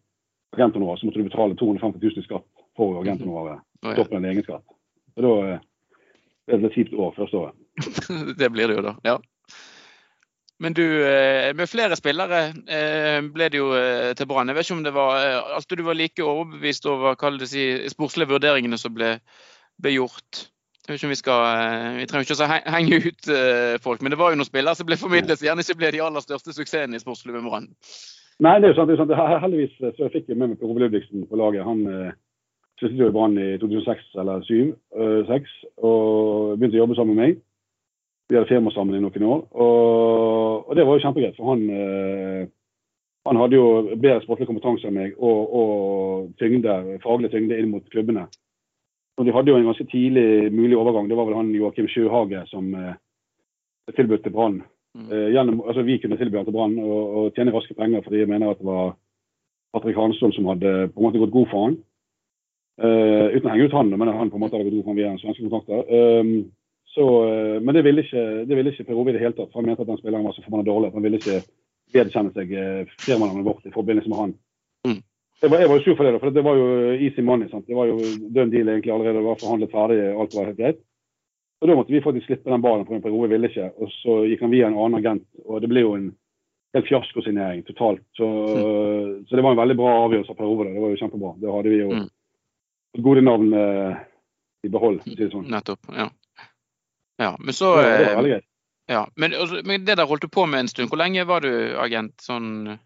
[0.57, 3.61] agenthonorar, så måtte du betale 250 000 i skatt for agenthonoraret.
[3.61, 3.95] Å, ja.
[3.99, 4.65] Toppen av egen skatt.
[5.13, 5.59] Så da eh,
[6.47, 7.61] det er et kjipt år første året.
[8.39, 8.95] Det blir det jo, da.
[9.03, 9.17] Ja.
[10.59, 14.47] Men du, eh, med flere spillere eh, ble det jo eh, til Brann.
[14.47, 15.25] Jeg vet ikke om det var
[15.57, 19.17] altså Du var like overbevist over det si, sportslige vurderingene som ble,
[19.81, 20.45] ble gjort.
[20.85, 21.43] Jeg vet ikke om Vi skal,
[21.97, 23.29] vi trenger ikke å henge ut
[23.83, 26.03] folk, men det var jo noen spillere som ble formidlet som gjerne ikke ble de
[26.05, 27.71] aller største suksessene i sportsklubben Brann.
[28.43, 28.91] Nei, det er jo sant.
[28.91, 29.41] Det er sant.
[29.43, 31.65] Heldigvis så så fikk jeg med meg Per Ove Ludvigsen på laget.
[31.67, 32.15] Han eh,
[32.79, 35.53] sluttet jo i Brann i 2006 eller 2006
[35.89, 37.43] og begynte å jobbe sammen med meg.
[38.29, 39.41] Vi hadde firma sammen i noen år.
[39.53, 42.47] Og, og det var jo kjempegreit, for han, eh,
[43.29, 47.85] han hadde jo bedre sportlig kompetanse enn meg og, og tyngde, faglig tyngde inn mot
[47.93, 48.27] klubbene.
[49.15, 51.09] Og de hadde jo en ganske tidlig mulig overgang.
[51.09, 52.95] Det var vel han Joakim Sjøhage som eh,
[53.95, 54.63] tilbød til Brann
[54.95, 55.11] Mm.
[55.11, 58.21] Eh, gjennom, altså Vi kunne tilby han til Brann og, og tjene raske penger fordi
[58.21, 58.93] jeg mener at det var
[59.73, 61.75] Patrick Hansson som hadde på en måte gått god for han.
[62.79, 64.93] Eh, uten å henge ut han, men han på en måte hadde gått god for
[64.93, 65.83] han via en svenske kontakter.
[65.91, 66.31] Um,
[66.95, 69.51] så, eh, men det ville, ikke, det ville ikke Per Ove i det hele tatt.
[69.51, 71.41] for Han mente at den spilleren var så forbanna dårlig at han ville ikke
[71.95, 74.33] vedkjenne seg eh, firmanavnet vårt i forbindelse med han.
[74.87, 75.01] Mm.
[75.43, 77.49] Jeg var, jeg var jo sur for det, da, for det var jo easy money.
[77.51, 77.67] sant?
[77.67, 77.97] Det var jo
[78.31, 79.19] dønn deal egentlig allerede.
[79.19, 80.79] Det var forhandlet ferdig, alt var helt greit.
[81.61, 83.69] Og Da måtte vi faktisk slippe den ballen, for Per Ove ville ikke.
[83.81, 86.09] Og så gikk han via en annen agent, og det ble jo en
[86.75, 88.03] helt fiaskosignering totalt.
[88.19, 88.27] Så,
[89.27, 90.67] så det var en veldig bra avgjørelse av Per Ove.
[90.71, 91.31] Det var jo kjempebra.
[91.43, 92.09] Da hadde vi jo Mm.
[93.03, 93.95] gode navn eh,
[94.63, 95.47] i behold, si det sånn.
[95.51, 95.79] Nettopp.
[95.91, 96.09] Ja.
[97.21, 97.35] Ja.
[97.39, 98.45] Men så Det var, det var eh, greit.
[98.87, 99.07] ja.
[99.15, 99.33] Men,
[99.65, 100.89] men det der holdt du på med en stund.
[100.89, 102.15] Hvor lenge var du agent?
[102.21, 102.77] Sånn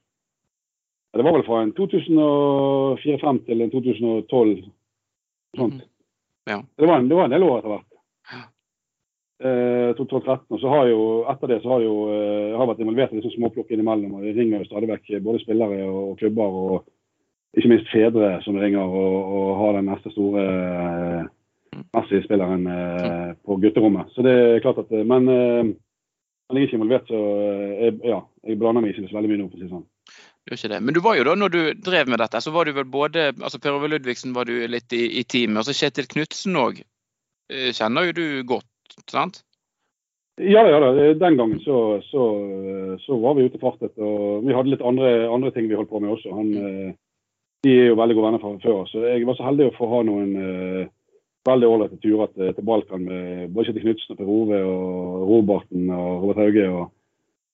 [1.13, 4.59] Det var vel fra en 2004 frem til en 2012.
[5.57, 5.81] Sånt.
[6.49, 6.61] Ja.
[6.77, 7.97] Det, var en, det var en del år etter hvert.
[8.33, 8.43] Ja.
[9.49, 10.45] Eh, 2013.
[10.53, 12.83] Og så har jeg jo, etter det så har jeg jo eh, jeg har vært
[12.85, 14.15] involvert i liksom småplukk innimellom.
[14.19, 18.57] og Det ringer jo stadig vekk både spillere og klubber, og ikke minst fedre som
[18.61, 21.29] ringer og, og har den neste store eh,
[21.95, 24.11] Messi-spilleren eh, på gutterommet.
[24.15, 25.71] Så det er klart at eh, Men, eh,
[26.49, 29.41] han er ikke involvert, så eh, jeg, ja, jeg blander meg ikke så veldig mye
[29.41, 29.87] nå, for å si det sånn.
[30.81, 33.27] Men du var jo da, når du drev med dette, så var du vel både
[33.35, 36.79] altså Per Ove Ludvigsen var du litt i, i teamet, og så Kjetil Knutsen òg.
[37.77, 39.43] Kjenner jo du godt, sant?
[40.39, 40.91] Ja ja da.
[41.13, 42.23] Den gangen så, så,
[43.03, 43.97] så var vi ute og fartet.
[43.99, 46.31] Og vi hadde litt andre, andre ting vi holdt på med også.
[46.31, 46.93] Han, eh,
[47.63, 48.85] de er jo veldig gode venner fra før.
[48.87, 50.85] Så jeg var så heldig å få ha noen eh,
[51.49, 55.89] veldig ålreite turer til, til Balkan med både Kjetil Knutsen og Per Ove og Roberten
[55.95, 56.69] og Robert Hauge.
[56.69, 56.87] Og,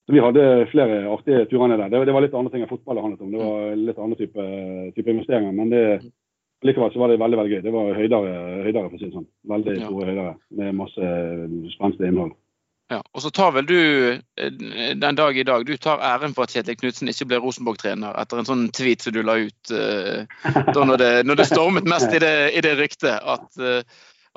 [0.05, 1.89] så vi hadde flere artige turer ned der.
[1.95, 3.33] Det, det var litt andre ting enn fotball det handlet om.
[3.33, 4.45] Det var litt andre type,
[4.99, 5.55] type investeringer.
[5.57, 5.83] Men det,
[6.65, 7.61] likevel så var det veldig veldig gøy.
[7.65, 8.33] Det var høydere,
[8.67, 9.29] høydere for å si det sånn.
[9.55, 9.87] Veldig Ja.
[9.89, 11.09] store høydere med masse
[11.73, 12.35] spenstig innhold.
[12.93, 12.99] Ja.
[13.17, 13.77] Og så tar vel du
[14.13, 14.51] eh,
[14.93, 18.41] den dag i dag du tar æren for at Kjetil Knutsen ikke ble Rosenborg-trener etter
[18.41, 20.27] en sånn tweet som du la ut eh,
[20.69, 23.81] da når det, når det stormet mest i det, i det ryktet at, eh,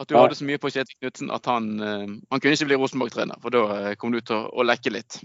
[0.00, 3.36] at du hadde så mye på Kjetil Knutsen at han, han kunne ikke bli Rosenborg-trener.
[3.42, 5.18] For da kom du til å, å lekke litt.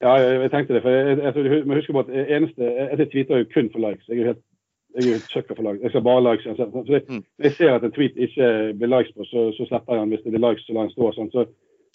[0.00, 0.82] Ja, jeg, tenkte det.
[0.84, 3.84] for jeg, jeg, jeg, jeg husker huske på at eneste, jeg, tweeter jo kun for
[3.84, 4.06] likes.
[4.08, 4.46] Jeg er helt
[4.96, 5.82] jeg er for likes.
[5.84, 6.46] Jeg skal bare likes.
[6.56, 7.24] Så jeg, Mm.
[7.44, 8.46] jeg ser at en tweet ikke
[8.78, 10.14] blir likes på, så, så slipper jeg den.
[10.14, 11.10] Hvis det blir likes, så lar jeg den stå.
[11.18, 11.30] Sånn.
[11.34, 11.44] Så,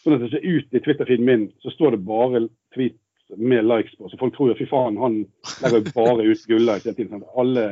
[0.05, 2.97] sånn at det ser ut i Twitter-feeden min, så står det bare tweet
[3.41, 4.09] med likes på.
[4.09, 5.23] Så folk tror jo fy faen, han
[5.63, 7.13] legger bare ut gullikes hele tiden.
[7.15, 7.29] Sant?
[7.41, 7.65] Alle,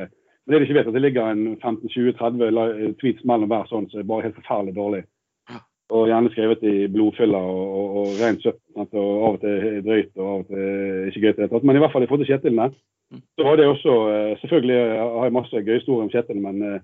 [0.43, 3.99] men det de ikke vet, at det ligger en 15-20-30 tweets mellom hver sånn, så
[3.99, 5.03] det er bare helt forferdelig dårlig.
[5.93, 8.61] og gjerne skrevet i blodfyller og, og, og rent kjøtt.
[8.79, 11.33] Og av og til drøyt og av og til ikke gøy.
[11.37, 12.61] til Men i hvert fall i forhold til Kjetil,
[13.37, 16.81] så var det også eh, Selvfølgelig har jeg masse gøye historier om Kjetil, men, eh,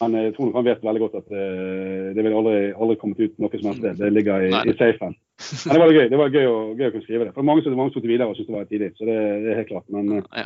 [0.00, 3.38] men jeg tror han vet veldig godt at uh, det ville aldri, aldri kommet ut
[3.40, 3.96] noe som helst sted.
[4.02, 5.16] Det ligger i, i safen.
[5.16, 7.32] Men det var gøy det var gøy, å, gøy å kunne skrive det.
[7.36, 9.60] For mange, som tok det videre og syntes det var tidlig, så det, det, er
[9.62, 9.86] helt klart.
[9.94, 10.44] Men ja.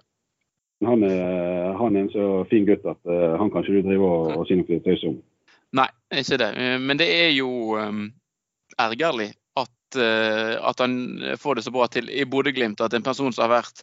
[0.86, 1.26] han, er,
[1.80, 4.46] han, er, en så fin gutt at uh, han kan ikke du drive og, og
[4.46, 5.18] si noe tøys om.
[5.80, 5.88] Nei,
[6.22, 6.50] ikke det.
[6.86, 8.06] Men det er jo um,
[8.78, 10.96] ergerlig at, uh, at, han
[11.42, 12.82] får det så bra til i Bodø-Glimt.
[12.86, 13.82] At en person som har vært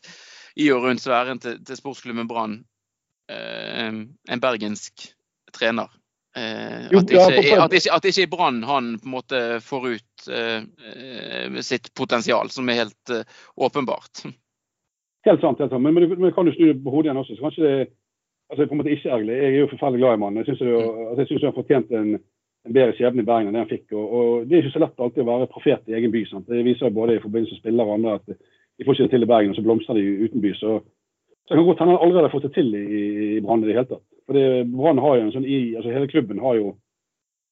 [0.58, 2.62] i og rundt sfæren til, til sportsklubben Brann,
[3.32, 5.12] uh, en bergensk
[5.56, 7.22] trener uh, at, ikke,
[7.62, 10.28] at, ikke, at ikke i Brann han på en måte får ut
[11.64, 13.14] sitt potensial, som er helt
[13.56, 14.26] åpenbart.
[15.28, 15.60] Helt sant.
[15.60, 15.84] helt sant.
[15.84, 17.38] Men, men, men kan du snu på hodet igjen også.
[17.38, 17.78] så kanskje det
[18.50, 19.38] altså på en måte ikke ærlig.
[19.38, 20.38] Jeg er jo forferdelig glad i mannen.
[20.38, 21.08] Jeg syns mm.
[21.14, 22.12] altså, han fortjente en,
[22.68, 23.88] en bedre skjebne i Bergen enn det han fikk.
[23.94, 26.24] Og, og, Det er ikke så lett alltid å være profet i egen by.
[26.30, 26.48] Sant?
[26.52, 29.26] Det viser både i forbindelse med spillere og andre at de får ikke det til
[29.26, 30.60] i Bergen, og så blomstrer de utenbys.
[30.62, 30.78] Så,
[31.44, 33.02] så det kan godt hende han allerede har fått det til i,
[33.38, 34.06] i Brann i det hele tatt.
[34.28, 36.74] For Brann har jo en sånn i, altså Hele klubben har jo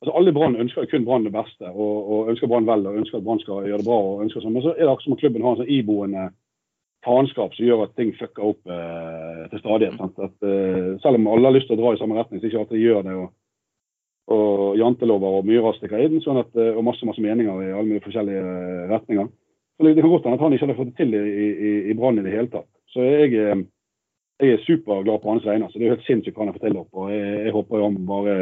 [0.04, 2.84] altså Alle i Brann ønsker jo kun Brann det beste, og, og ønsker Brann vel
[2.90, 4.00] og ønsker at Brann skal gjøre det bra.
[4.10, 6.26] og ønsker sånn, Men så er det akkurat som klubben har en sånn iboende
[7.06, 10.20] faenskap som gjør at ting fucker opp eh, til stadighet.
[10.28, 12.64] At, eh, selv om alle har lyst til å dra i samme retning, så ikke
[12.64, 13.18] alltid de gjør det.
[13.24, 13.34] og,
[14.36, 17.72] og jantelover og mye rart stikker inn, sånn at, eh, og masse masse meninger i
[17.72, 19.30] alle mulige forskjellige eh, retninger.
[19.76, 21.94] Så Det kan godt hende at han ikke hadde fått det til i, i, i
[21.98, 22.70] Brann i det hele tatt.
[22.94, 23.62] Så jeg, eh,
[24.42, 25.70] jeg er superglad på hans vegne.
[25.70, 26.92] så Det er helt sinnssykt hva han har fått til opp.
[26.94, 28.36] og Jeg, jeg håper han bare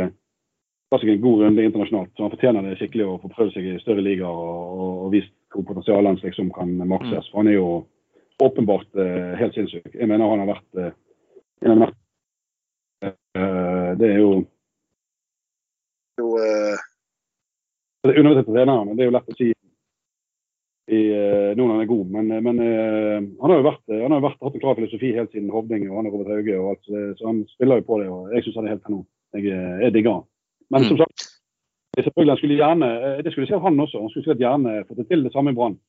[0.92, 2.12] tar seg en god runde internasjonalt.
[2.16, 5.12] så Han fortjener det skikkelig å få prøvd seg i større ligaer og, og, og
[5.14, 7.30] vist hvor potensialet hans liksom kan makses.
[7.30, 7.68] For han er jo
[8.42, 9.92] åpenbart eh, helt sinnssyk.
[9.94, 10.96] Jeg mener han har vært eh,
[11.64, 11.92] en av de
[13.40, 14.32] uh, Det er jo,
[16.20, 19.50] jo Det er undervurdert trenere, men det er jo lett å si
[20.94, 21.04] i,
[21.58, 22.12] nå når han er god.
[22.14, 25.52] Men, men han har jo vært, han har vært, hatt en klar filosofi helt siden
[25.54, 26.60] Hovding og han og Robert Hauge.
[26.60, 28.10] og alt, så, han spiller jo på det.
[28.14, 29.08] og Jeg syns han er helt kanon.
[29.36, 29.50] Jeg,
[29.84, 30.28] jeg digger han.
[30.74, 30.90] Men mm.
[30.92, 31.26] som sagt,
[32.00, 32.92] selvfølgelig han skulle gjerne,
[33.26, 34.04] det skulle si han også.
[34.04, 35.80] Han skulle sikkert gjerne fått det til det samme i Brann.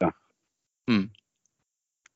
[0.00, 0.10] Ja.
[0.90, 1.06] Mm.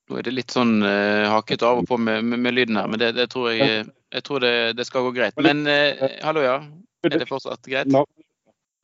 [0.06, 2.90] Nå er det litt sånn uh, haket av og på med, med, med lyden her,
[2.90, 5.38] men det, det tror jeg, jeg tror det, det, skal gå greit.
[5.42, 6.60] Men uh, hallo, ja.
[7.06, 7.90] Er det fortsatt greit?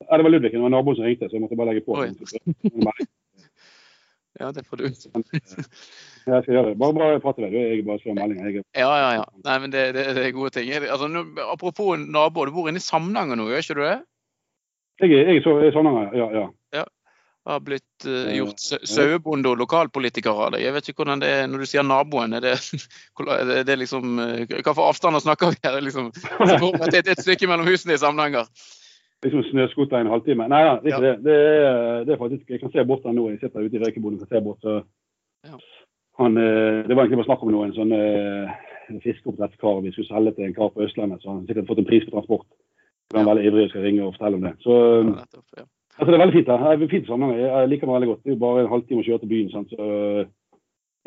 [0.09, 0.53] Ja, det var Ludvig.
[0.53, 1.93] Det var naboen som ringte, så jeg måtte bare legge på.
[4.41, 4.85] ja, det får du.
[4.89, 4.95] jeg
[6.43, 6.79] skal gjøre det.
[6.79, 7.61] Bare, bare prate med deg.
[7.77, 8.41] Jeg bare slår melding.
[8.47, 8.65] Jeg...
[8.77, 9.27] Ja, ja, ja.
[9.45, 10.73] Nei, men det, det, det er gode ting.
[10.81, 14.01] Altså, nå, apropos naboer, du bor inne i Samnanger nå, gjør ikke du det?
[15.03, 16.27] Jeg er, jeg er i Samnanger, ja.
[16.39, 16.49] ja
[17.45, 20.63] har blitt uh, gjort sauebonde og lokalpolitiker av deg.
[20.63, 22.37] Jeg vet ikke hvordan det er når du sier naboen.
[22.39, 22.55] Er det,
[23.39, 24.21] er det liksom,
[24.53, 25.81] hva for avstander snakker vi her?
[25.83, 26.13] Liksom,
[26.93, 28.47] det er et stykke mellom husene i Samnanger.
[29.23, 30.49] Liksom snøscooter en halvtime?
[30.51, 31.13] Nei da, ikke det.
[31.23, 33.29] Det er, det er, faktisk, Jeg kan se bort der nå.
[33.31, 34.59] Jeg sitter ute i Røykeboden og kan se bort.
[34.63, 34.81] så
[35.47, 35.59] ja.
[36.19, 38.51] han, uh, Det var egentlig bare snakk om noen sånn uh,
[39.05, 41.23] fiskeoppdrettskar vi skulle selge til en kar på Østlandet.
[41.23, 42.49] Så han har sikkert fått en pris på transport.
[43.13, 44.55] Så han er veldig ivrig og skal ringe og fortelle om det.
[44.67, 45.25] Så, ja,
[45.63, 45.67] ja.
[45.99, 46.47] Altså, det er veldig fint.
[46.49, 47.41] Det er fint sammenheng.
[47.43, 48.23] Jeg liker meg veldig godt.
[48.25, 49.51] Det er jo bare en halvtime å kjøre til byen.
[49.53, 49.75] Sant?
[49.77, 50.31] Så eh,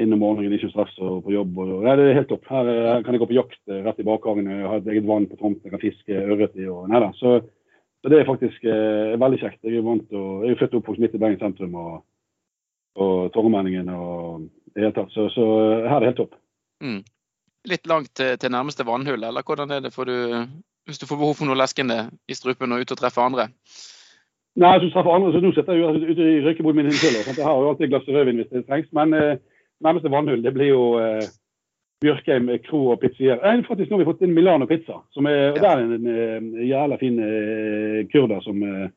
[0.04, 1.58] inn om morgenen, ikke stress og på jobb.
[1.64, 2.46] Og, nei, det er helt topp.
[2.52, 4.52] Her, her, kan jeg gå på jakt eh, rett i bakhagen.
[4.52, 6.68] Jeg har et eget vann på tomten jeg kan fiske ørret i.
[6.70, 7.10] Og, nei da.
[7.18, 7.40] Så,
[8.06, 9.64] så, det er faktisk eh, veldig kjekt.
[9.66, 11.94] Jeg er vant og, Jeg er født og oppvokst midt i Bergen sentrum og,
[13.02, 14.44] og Torgallmenningen og
[14.76, 15.10] det hele tatt.
[15.10, 15.46] Så, så,
[15.88, 16.36] her er det helt topp.
[16.86, 17.00] Mm.
[17.72, 20.14] Litt langt til, til, nærmeste vannhull, eller hvordan er det du,
[20.86, 23.48] hvis du får behov for noe leskende i strupen og ut og treffe andre?
[24.54, 27.26] Nei, jeg treffer andre, så nå sitter jeg jo ute i røykeboden min selv.
[27.26, 28.94] Jeg har jo alltid glass rødvin hvis det trengs.
[28.94, 29.42] Men eh,
[29.82, 31.26] nærmeste vannhull det blir jo eh,
[32.04, 33.38] Bjørkheim kro og pizzeria.
[33.40, 35.02] Eh, faktisk nå har vi fått inn Milano Pizza.
[35.16, 38.90] som er, og Der er en, en, en jævla fin eh, kurder som eh,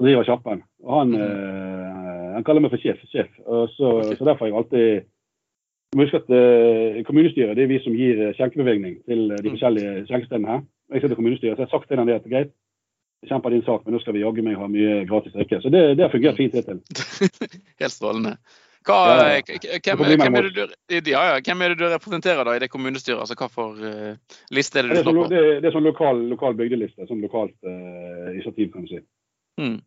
[0.00, 0.62] driver sjappen.
[0.84, 3.00] Han, uh, han, kaller meg for sjef.
[3.08, 3.30] sjef.
[3.76, 5.06] Så, så derfor har jeg alltid
[5.96, 9.54] huske at uh, Kommunestyret det er vi som gir skjenkebevilgning til de mm.
[9.54, 10.60] forskjellige skjenkestedene her.
[10.92, 12.52] Jeg sitter i kommunestyret, så jeg har sagt til det at det er greit
[13.26, 15.58] kjemper din sak, men nå skal vi jaggu meg ha mye gratis drikke.
[15.62, 16.82] Så det, det har fungert fint hittil.
[17.80, 18.36] Helt strålende.
[18.86, 18.98] Hva,
[19.34, 19.40] ja,
[19.82, 20.60] hvem, hvem, er du,
[21.10, 23.18] ja, ja, hvem, er det du, representerer da i det kommunestyret?
[23.18, 25.26] Altså, hva for uh, liste er det du står på?
[25.32, 27.08] Det, det, er sånn lokal, lokal bygdeliste.
[27.08, 29.00] Sånn lokalt uh, initiativ, kan du si.
[29.58, 29.80] Mm.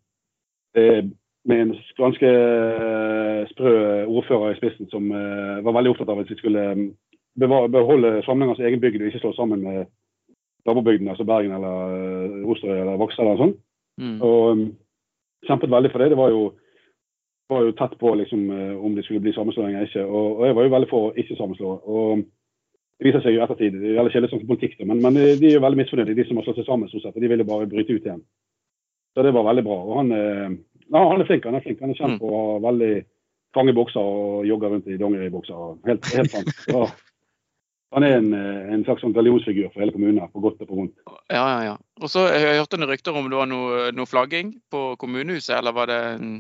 [0.76, 1.02] Uh,
[1.50, 2.34] med en ganske
[3.54, 3.76] sprø
[4.12, 6.66] ordfører i spissen som var veldig opptatt av at vi skulle
[7.40, 9.88] beholde samlingens egen bygd og ikke slå sammen med
[10.68, 13.56] nabobygdene, altså Bergen eller Osterøy eller Vaksdal eller sånn.
[14.00, 14.18] Mm.
[14.26, 14.66] Og um,
[15.48, 16.12] kjempet veldig for det.
[16.14, 16.44] Det var jo,
[17.50, 20.06] var jo tett på liksom, uh, om det skulle bli sammenslåing eller ikke.
[20.06, 21.72] Og, og, jeg var jo veldig for å ikke sammenslå.
[21.86, 22.28] og
[23.00, 25.54] det viser seg jo ettertid, det er veldig kjedelig sånn politikk, men, men, de er
[25.54, 26.90] jo veldig misfornøyde, de som har slått seg sammen.
[26.92, 28.26] stort sett, De vil jo bare bryte ut igjen.
[29.16, 29.78] Så det var veldig bra.
[29.88, 30.50] Og han, eh,
[30.90, 31.48] ja, han er flink.
[31.48, 31.80] Han er flink.
[31.80, 32.92] Han er kjent for på å ha veldig
[33.56, 35.80] trange bukser og jogger rundt i dongeribukser.
[35.88, 36.52] Helt, helt sant.
[36.68, 36.84] Så
[37.96, 40.84] han er en, eh, en slags sånn religionsfigur for hele kommunen, på godt og på
[40.84, 41.00] vondt.
[41.32, 41.76] Ja, ja, ja.
[42.04, 45.90] Og så hørte jeg rykter om det var noe, noe flagging på kommunehuset, eller var
[45.90, 46.34] det en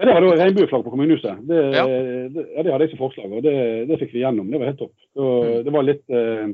[0.00, 1.42] Ja, det var da regnbueflagg på kommunehuset.
[1.44, 1.84] Det, Ja.
[1.84, 3.54] det, ja, det hadde jeg som forslag, og det,
[3.90, 4.48] det fikk vi gjennom.
[4.50, 4.96] Det var helt topp.
[5.12, 5.64] Så, Mm.
[5.66, 6.52] Det var litt, eh,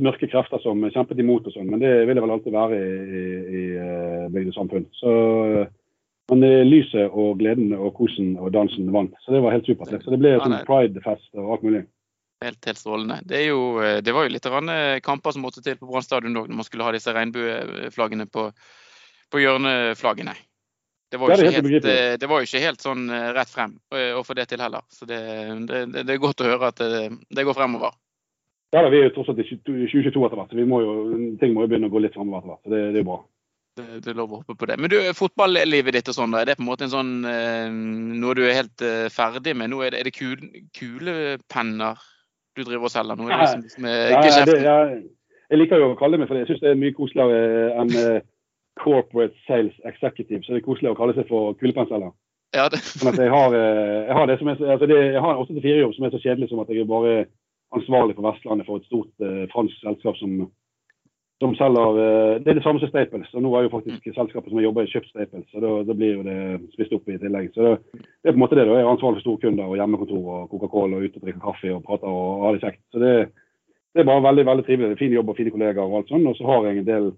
[0.00, 2.94] mørke krefter som kjempet imot og sånn, men det vil det vel alltid være i,
[3.20, 3.24] i,
[3.60, 4.88] i eh, bygdesamfunn.
[4.96, 5.12] Så
[6.32, 9.12] men eh, lyset og gleden og kosen og dansen vant.
[9.24, 9.92] Så det var helt supert.
[10.00, 11.84] Så det ble Ja, sånn pridefest og alt mulig.
[12.44, 13.20] Helt, helt strålende.
[13.28, 16.36] Det, jo, eh, det var jo litt eh, kamper som måtte til på Brann stadion
[16.36, 18.48] òg, når man skulle ha disse regnbueflaggene på,
[19.32, 20.34] på hjørneflaggene.
[21.14, 23.76] Det var, det ikke helt eh, det var jo ikke helt sånn eh, rett frem
[23.94, 24.82] eh, å få det til heller.
[24.90, 25.20] Så det,
[25.68, 27.94] det, det er godt å høre at det, det går fremover.
[28.74, 30.94] Ja, da, Vi er jo tross alt i 2022 etter hvert, så vi må jo,
[31.38, 32.64] ting må jo begynne å gå litt fremover etter hvert.
[32.66, 33.20] Så det, det er bra.
[33.78, 34.78] Det, det er lov å håpe på det.
[34.82, 38.34] Men du, fotballivet ditt og sånn, er det på en måte en sånn eh, noe
[38.34, 39.70] du er helt eh, ferdig med?
[39.70, 40.42] Nå er det, er det kul,
[40.74, 42.02] kulepenner
[42.58, 43.18] du driver og selger?
[43.18, 45.00] Nå er det liksom, liksom, eh, Ja, jeg,
[45.54, 46.48] jeg liker jo å kalle meg for det.
[46.48, 48.22] Jeg syns det er mye koseligere enn eh,
[48.80, 50.42] corporate sales executive.
[50.42, 52.12] Så det er koselig å kalle seg for kulepennselger.
[52.54, 55.40] Ja, Sånn jeg har, eh, jeg har det som er, altså det, jeg har en
[55.42, 57.14] 8-4-jobb som er så kjedelig som at jeg er bare
[57.74, 60.36] ansvarlig for Vestlandet for et stort uh, fransk selskap som,
[61.42, 63.32] som selger uh, Det er det samme som Staples.
[63.34, 65.96] Og nå er jo faktisk selskapet som jeg jobber i, kjøpt Staples, så da, da
[65.98, 66.38] blir jo det
[66.76, 67.50] spist opp i tillegg.
[67.56, 68.68] Så det, det er på en måte det.
[68.68, 68.78] da.
[68.78, 71.82] Jeg er ansvarlig for storkunder og hjemmekontor og Coca-Cola og ute og drikker kaffe og
[71.88, 72.82] prater og har det kjekt.
[72.94, 73.14] Så det,
[73.94, 75.00] det er bare veldig veldig trivelig.
[75.02, 76.30] Fin jobb og fine kollegaer og alt sånn.
[76.30, 77.10] Og så har jeg en del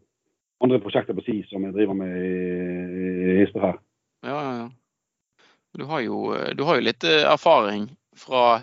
[0.65, 2.33] andre prosjekter på si som jeg driver med i,
[3.43, 3.79] i her.
[4.25, 4.69] ja, ja, ja.
[5.77, 8.63] Du har jo, eh, du har jo litt eh, erfaring fra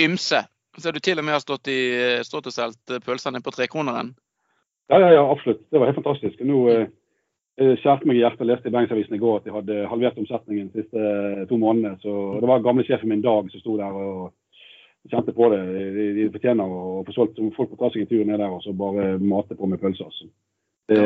[0.00, 0.44] ymse.
[0.78, 3.44] Så du til og med har stått, i, eh, stått og solgt pølsene pølser nede
[3.46, 4.12] på trekroneren.
[4.90, 5.62] Ja, ja, ja, absolutt.
[5.70, 6.42] Det var helt fantastisk.
[6.44, 6.86] Nå eh,
[7.80, 10.70] skjærte meg i hjertet og leste i Bergensavisen i går at de hadde halvert omsetningen
[10.70, 11.98] de siste eh, to månedene.
[12.02, 14.32] Så det var gamle sjefen min Dag som sto der og
[15.10, 15.60] kjente på det.
[15.96, 18.64] De, de fortjener å få solgt folk på ta seg en tur ned der og
[18.64, 20.12] så bare mate på med pølser.
[20.90, 20.98] Det,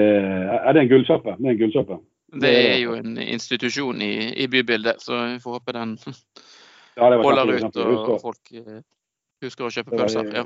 [0.56, 1.36] er det en gullsjappe?
[1.38, 2.00] Det er en gullsjappe.
[2.44, 5.94] Det er jo en institusjon i, i bybildet, så vi får håpe den
[6.96, 8.82] Ja, holder ut og husker- folk eh,
[9.44, 10.30] husker å kjøpe pølser.
[10.34, 10.44] Ja.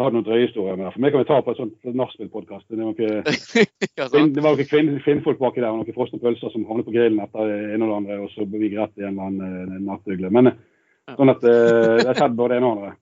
[0.00, 0.92] Jeg hadde noen drøye historier med det.
[0.94, 2.64] For meg kan vi ta på et sånt nachspiel-podkast.
[2.72, 6.64] Det var noen Det var noen kvinn, kvinnfolk baki der og noen frosne pølser som
[6.70, 9.04] havnet på grillen etter en eller og det andre, og så ble vi rett i
[9.04, 10.30] en eller annen eh, nattugle.
[10.32, 12.96] Men eh, sånn at eh, det har skjedd både det ene og det andre.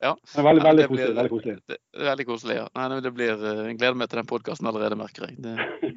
[0.00, 0.14] Ja.
[0.36, 1.16] Men veldig, veldig det blir- koselig.
[1.16, 1.54] Veldig koselig.
[1.68, 2.66] Det, det er veldig koselig, ja.
[2.78, 5.34] Nei, det blir, eh, jeg gleder meg til den podkasten allerede, merker jeg.
[5.44, 5.56] Det,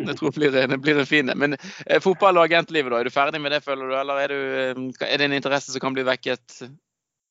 [0.10, 1.40] jeg tror det blir, det blir en fin en.
[1.40, 3.00] Men eh, fotball og agentlivet, da?
[3.00, 3.96] Er du ferdig med det, føler du?
[4.02, 6.60] Eller er, du, eh, er det en interesse som kan bli vekket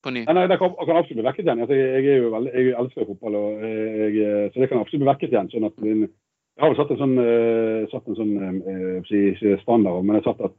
[0.02, 0.24] på ny?
[0.24, 1.60] Ja, nei, det kan, kan absolutt bli vekket igjen.
[1.66, 5.04] Altså, jeg, jeg, er jo veldig, jeg elsker fotball, og jeg, så det kan absolutt
[5.04, 5.52] bli vekket igjen.
[5.52, 6.08] sånn at min-
[6.52, 9.20] Jeg har vel satt en sånn, uh, satt en sånn uh, si,
[9.62, 10.52] standard, men jeg har satt at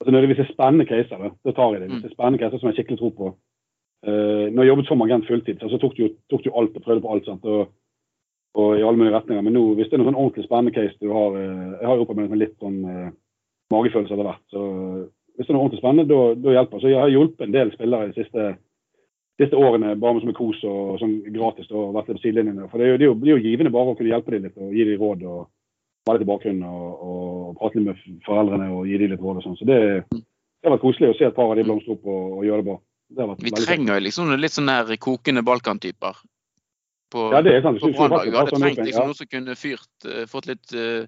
[0.00, 1.88] altså, når det, er spennende caser, da, da tar jeg det.
[1.90, 3.28] Hvis det er spennende caser som jeg skikkelig tror på.
[4.06, 7.02] Eh, når jeg jobbet som agent fulltid, så, tok du tok du alt og prøvde
[7.02, 7.28] på alt.
[7.44, 7.72] og,
[8.56, 9.42] og i alle mulige retninger.
[9.42, 11.96] Men nå, hvis det er noen sånn ordentlig spennende case du har eh, Jeg har
[11.96, 13.10] jo opparbeidet meg litt sånn eh,
[13.74, 14.44] magefølelse etter hvert.
[14.54, 14.62] så
[15.34, 16.80] Hvis det er noe ordentlig spennende, da hjelper.
[16.80, 18.54] Så jeg har hjulpet en del spillere de siste
[19.36, 22.68] siste årene bare med som er kos og sånn gratis og vært litt på sidelinjene.
[22.70, 24.32] For det er, jo, det, er jo, det er jo givende bare å kunne hjelpe
[24.32, 25.42] dem litt og gi dem råd og
[26.08, 29.40] være litt i bakgrunnen og, og prate litt med foreldrene og gi dem litt råd
[29.42, 29.58] og sånn.
[29.60, 29.80] Så det,
[30.16, 32.62] det har vært koselig å se et par av de blomstre opp og, og gjøre
[32.62, 32.78] det bra.
[33.08, 36.16] Vi trenger jo liksom litt sånn der kokende Balkan-typer
[37.12, 37.78] på, Ja, det er sant.
[37.80, 41.06] på faktisk Vi hadde trengt liksom Ja, noe som kunne fyrt, eh, fått litt uh,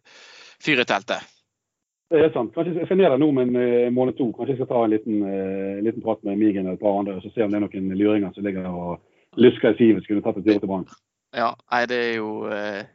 [0.62, 1.26] fyr i teltet.
[2.10, 2.54] det er sant.
[2.54, 4.30] Kanskje jeg der nå om en eh, måned to.
[4.32, 7.18] Kanskje jeg skal ta en liten, uh, liten prat med Migen og et par andre
[7.18, 9.02] og så se om det er noen luringer som ligger og
[9.36, 10.86] lusker i sivet som kunne tatt et tur til Brann.
[11.36, 12.86] Ja, nei, det er jo eh,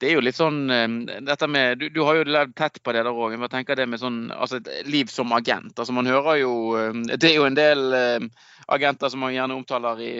[0.00, 0.86] det er jo litt sånn eh,
[1.28, 3.36] dette med, Du, du har jo levd tett på det der òg.
[3.40, 5.74] Hva tenker det med sånn, altså et liv som agent.
[5.76, 9.58] altså Man hører jo eh, Det er jo en del eh, agenter som man gjerne
[9.58, 10.14] omtaler i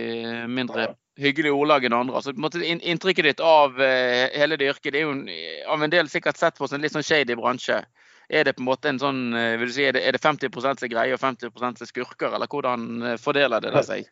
[0.50, 2.16] mindre hyggelige ordlag enn andre.
[2.16, 6.08] altså måte Inntrykket ditt av eh, hele det yrket det er jo av en del
[6.08, 7.82] sikkert sett på som en litt sånn shady bransje.
[8.30, 10.22] Er det på en måte en sånn, eh, vil du si, er det, er det
[10.22, 13.84] 50 som er greie og 50 som er skurker, eller hvordan eh, fordeler det det
[13.88, 14.06] seg?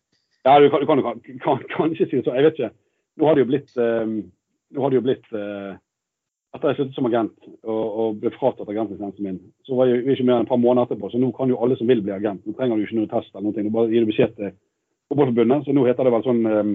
[0.47, 2.39] Ja, du kan, du kan, kan, kan kanskje si det sånn.
[2.39, 2.73] Jeg vet ikke.
[3.19, 4.17] Nå har det jo blitt, eh,
[4.75, 5.77] nå har det jo blitt eh,
[6.57, 7.35] Etter jeg sluttet som agent
[7.69, 9.37] og, og ble fratatt agentlisensen min,
[9.69, 11.11] så var jeg ikke mer enn et par måneder etterpå.
[11.13, 12.41] Så nå kan jo alle som vil bli agent.
[12.49, 13.65] Nå trenger du ikke noe test eller noe.
[13.67, 14.55] Du bare gir du beskjed til
[15.13, 15.67] Fotballforbundet.
[15.67, 16.71] Så nå heter det vel sånn eh,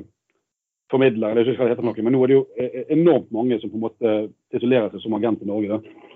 [0.93, 2.05] formidler, eller ikke hva det heter noe.
[2.05, 4.13] Men nå er det jo eh, enormt mange som på en måte
[4.53, 5.79] titulerer seg som agent i Norge.
[5.79, 6.13] Da.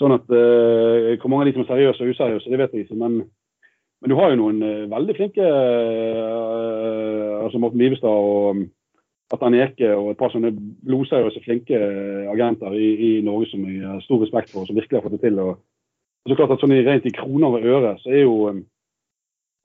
[0.00, 2.86] Sånn at eh, Hvor mange av de som er seriøse og useriøse, det vet jeg
[2.86, 3.00] ikke.
[3.00, 3.22] Men,
[4.00, 8.68] men du har jo noen eh, veldig flinke eh, altså Morten Livestad og,
[9.30, 10.50] at Eke og et par sånne
[10.86, 11.78] blodseriøse, flinke
[12.32, 15.22] agenter i, i, Norge som jeg har stor respekt for, som virkelig har fått det
[15.22, 15.38] til.
[15.38, 15.60] Og,
[16.24, 18.34] og så klart at sånn Rent i kroner og øre så er jo,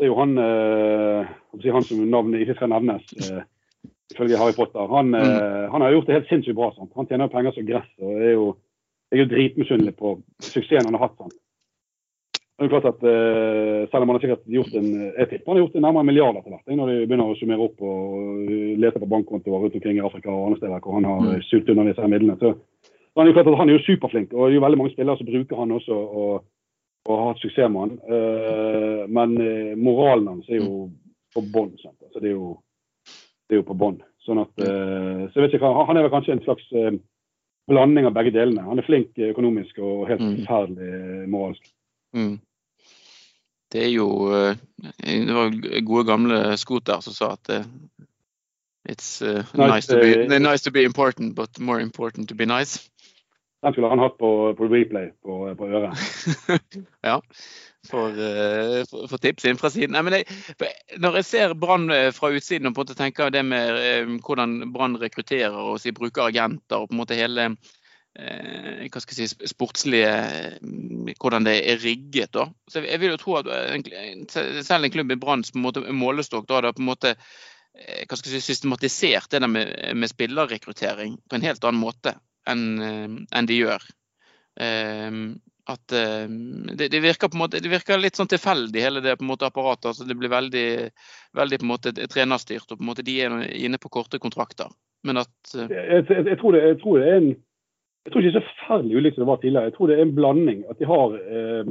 [0.01, 1.34] er jo han, eh,
[1.66, 3.41] han som navnet ikke skal nevnes, eh,
[4.13, 4.86] ifølge Harry Potter.
[4.91, 5.18] Han, mm.
[5.24, 6.70] eh, han, har gjort det helt sinnssykt bra.
[6.76, 6.93] Sant?
[6.99, 7.89] Han tjener penger som gress.
[8.03, 8.47] og er jo,
[9.11, 11.18] er jo dritmisunnelig på suksessen han har hatt.
[11.18, 11.41] Sant?
[12.56, 15.58] Det er klart at uh, Selv om han har sikkert gjort en jeg tipper han
[15.58, 18.53] har gjort en nærmere en milliard etter hvert, når de begynner å summere opp og
[18.84, 21.43] lete på bankkontoer rundt omkring i Afrika og andre steder hvor han har mm.
[21.49, 22.38] sult unna disse midlene.
[22.39, 22.53] Så,
[23.16, 25.20] han, er klart at han er jo superflink, og det er jo veldig mange spillere
[25.20, 26.34] som bruker han også og,
[27.08, 27.93] og har hatt suksess med han.
[28.08, 29.36] Uh, men
[29.84, 30.88] moralen hans er jo
[31.36, 31.76] på bånn.
[31.76, 32.36] Altså, det,
[33.49, 33.99] det er jo på bånn.
[34.26, 36.64] Sånn at, så jeg vet ikke, Han er vel kanskje en slags
[37.70, 38.64] blanding av begge delene.
[38.66, 40.38] Han er flink økonomisk og helt mm.
[40.39, 41.74] forferdelig moralsk.
[42.16, 42.39] Mm.
[43.72, 44.55] Det er jo eh,
[45.03, 47.66] Det var gode gamle Scooter som sa at uh,
[48.89, 52.89] it's uh, nice, to be, nice to be important, but more important to be nice.
[53.63, 55.97] Den skulle han hatt på, på replay på, på øret.
[57.09, 57.22] ja.
[57.89, 58.13] For,
[58.89, 59.93] for, for, tips inn fra siden.
[59.93, 60.26] Nei, men jeg,
[61.01, 64.97] når jeg ser Brann fra utsiden og på en måte tenker det med hvordan Brann
[65.01, 67.74] rekrutterer og bruker agenter og på en måte hele Eh,
[68.16, 70.11] hva skal jeg si, sportslige
[70.63, 72.32] mm, Hvordan det er rigget.
[72.34, 72.47] da.
[72.72, 76.74] Så Jeg vil jo tro at eh, selv en klubb i Branns målestokk da, da
[76.76, 81.38] på en måte eh, hva skal jeg si, systematisert det der med, med spillerrekruttering på
[81.38, 83.82] en helt annen måte enn en de gjør.
[85.66, 89.26] At det, det, virker på en måte, det virker litt sånn tilfeldig, hele det på
[89.26, 89.88] en måte apparatet.
[89.89, 90.68] altså Det blir veldig,
[91.34, 94.70] veldig på en måte trenerstyrt, og på en måte de er inne på korte kontrakter.
[95.09, 97.34] Men at jeg, jeg, jeg, tror det, jeg tror det er en
[98.06, 99.64] jeg tror ikke det er så forferdelig ulikt som det var tidligere.
[99.70, 100.64] Jeg tror det er en blanding.
[100.70, 101.70] At de har, eh,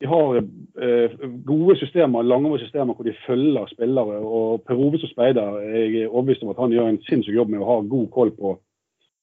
[0.00, 1.14] de har eh,
[1.46, 4.18] gode systemer, lange systemer hvor de følger spillere.
[4.20, 7.48] Og Per Ove som speider jeg er overbevist om at han gjør en sinnssyk jobb
[7.48, 8.58] med å ha god koll på,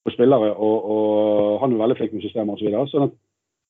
[0.04, 0.50] på spillere.
[0.54, 2.74] Og, og, han er veldig flink med systemer osv.
[2.74, 3.14] Så sånn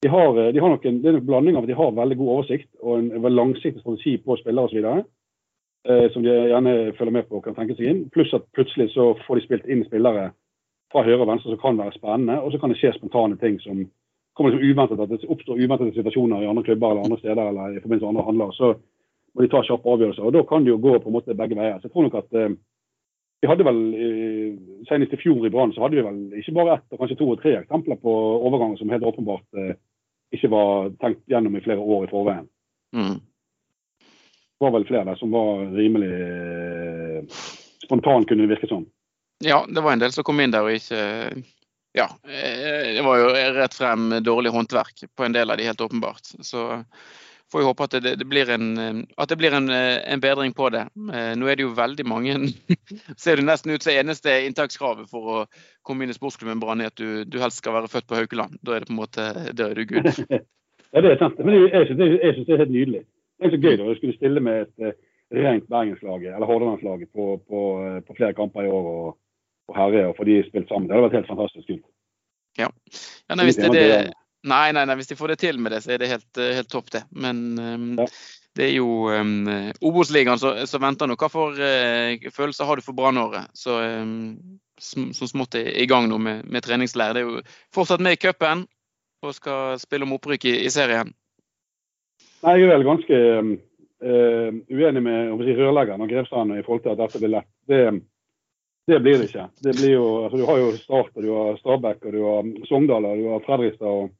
[0.04, 2.68] de har, de har det er en blanding av at de har veldig god oversikt
[2.82, 5.04] og en, en langsiktig strategi på spillere osv.
[5.88, 8.02] Eh, som de gjerne følger med på og kan tenke seg inn.
[8.12, 10.30] Pluss at plutselig så får de spilt inn spillere
[10.92, 12.40] fra høyre og venstre som kan være spennende.
[12.42, 13.84] Og så kan det skje spontane ting som
[14.36, 15.02] kommer liksom uventet.
[15.02, 18.12] At det oppstår uventede situasjoner i andre klubber eller andre steder eller i forbindelse med
[18.14, 18.54] andre handler.
[18.56, 18.72] Så
[19.34, 20.24] må de ta kjappe avgjørelser.
[20.24, 21.78] Og da kan det jo gå på en måte begge veier.
[21.80, 22.56] Så jeg tror nok at eh,
[23.40, 24.52] vi hadde vel eh,
[24.88, 27.28] Senest i fjor i Brann så hadde vi vel ikke bare ett, og kanskje to
[27.34, 28.12] og tre eksempler på
[28.48, 29.74] overganger som helt åpenbart eh,
[30.34, 32.46] ikke var tenkt gjennom i flere år i forveien.
[32.96, 33.18] Mm.
[34.56, 37.40] Det var vel flere der som var rimelig eh,
[37.84, 38.86] spontant, kunne det virke som.
[39.44, 41.02] Ja, det var en del som kom inn der og ikke
[41.96, 42.10] Ja.
[42.28, 46.34] Eh, det var jo rett frem dårlig håndverk på en del av de, helt åpenbart.
[46.44, 46.66] Så
[47.52, 50.68] får vi håpe at det, det blir, en, at det blir en, en, bedring på
[50.74, 50.82] det.
[51.12, 52.36] Eh, nå er det jo veldig mange
[53.22, 55.38] Ser det nesten ut som eneste inntakskravet for å
[55.86, 58.58] komme inn i sportsklubben Brann er at du, du, helst skal være født på Haukeland.
[58.60, 60.08] Da er det på en måte Da er du good.
[60.28, 61.40] ja, det er sant.
[61.40, 62.00] Men jeg syns
[62.48, 63.04] det er helt nydelig.
[63.36, 64.98] Det er så gøy da, å skulle stille med et eh,
[65.36, 67.62] rent Bergenslaget eller Hordalandslaget på, på,
[68.06, 68.90] på, flere kamper i år.
[68.96, 69.14] og
[69.70, 70.88] og herre og få de spilt sammen.
[70.88, 71.84] Det hadde vært helt fantastisk kult.
[72.56, 72.70] Ja.
[73.28, 73.86] ja nei, hvis det, det,
[74.48, 76.54] nei, nei, nei, hvis de får det til med det, så er det helt, eh,
[76.56, 77.02] helt topp, det.
[77.12, 78.06] Men um, ja.
[78.56, 79.50] det er jo um,
[79.84, 81.18] Obos-ligaen som venter nå.
[81.20, 83.52] Hva for uh, følelser har du for Brannåret?
[83.58, 87.14] Så um, som smått er i gang nå med, med treningsleir.
[87.16, 87.44] Det er jo
[87.74, 88.66] fortsatt med i cupen
[89.24, 91.12] og skal spille om opprykk i, i serien.
[92.44, 93.20] Nei, Jeg er vel ganske
[94.04, 97.48] uh, uenig med si, rørleggeren og Grevstrand i forhold til at dette blir lett.
[97.68, 97.80] Det,
[98.86, 99.48] det blir det ikke.
[99.66, 102.50] Det blir jo, altså, du har jo Start, og du har Stabæk, og du har
[102.68, 103.86] Sogndal og du har Fredrikstad.
[103.86, 104.12] og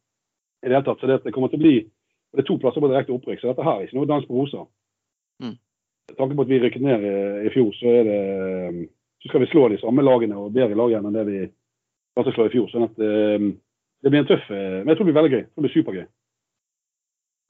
[0.65, 1.77] i Det hele tatt, så det, det kommer til å bli
[2.37, 4.35] det er to plasser på direkte opprykk, så dette her er ikke noe dans på
[4.37, 4.67] roser.
[5.41, 5.55] Mm.
[6.19, 7.15] Tanke på at vi rykket ned i,
[7.47, 8.89] i, fjor, så, er det,
[9.23, 12.37] så skal vi slå de samme lagene og bedre lagene enn det vi klarte å
[12.37, 12.69] slå i fjor.
[12.73, 13.49] sånn at um,
[14.05, 15.45] det blir en tøff eh, Men jeg tror det blir veldig gøy.
[15.47, 16.05] Det blir supergøy.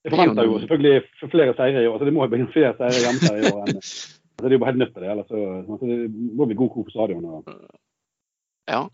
[0.07, 1.99] Jeg forventer jo selvfølgelig flere seire i år.
[1.99, 3.83] så Det må jo bli flere seire hjemme i år enn
[4.37, 5.11] det er jo bare helt nødt til det.
[5.11, 7.27] Ellers så, så det må bli god kok på stadion.
[8.69, 8.87] Ja.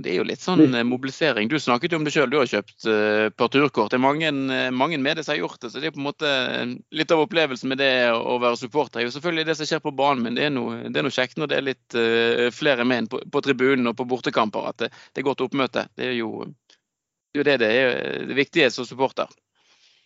[0.00, 1.50] Det er jo litt sånn eh, mobilisering.
[1.50, 3.90] Du snakket jo om det sjøl, du har kjøpt uh, parturkort.
[3.92, 5.72] Det er mange, uh, mange med det som har gjort det.
[5.72, 6.30] Så det er på en måte
[6.96, 9.02] litt av opplevelsen med det å være supporter.
[9.02, 11.16] er jo selvfølgelig det som skjer på banen, men det er noe, det er noe
[11.16, 14.72] kjekt når det er litt uh, flere med på, på, tribunen og på bortekamper.
[14.72, 15.86] At det, det er godt oppmøte.
[15.98, 19.30] Det er jo det, er det, det er det viktige som supporter.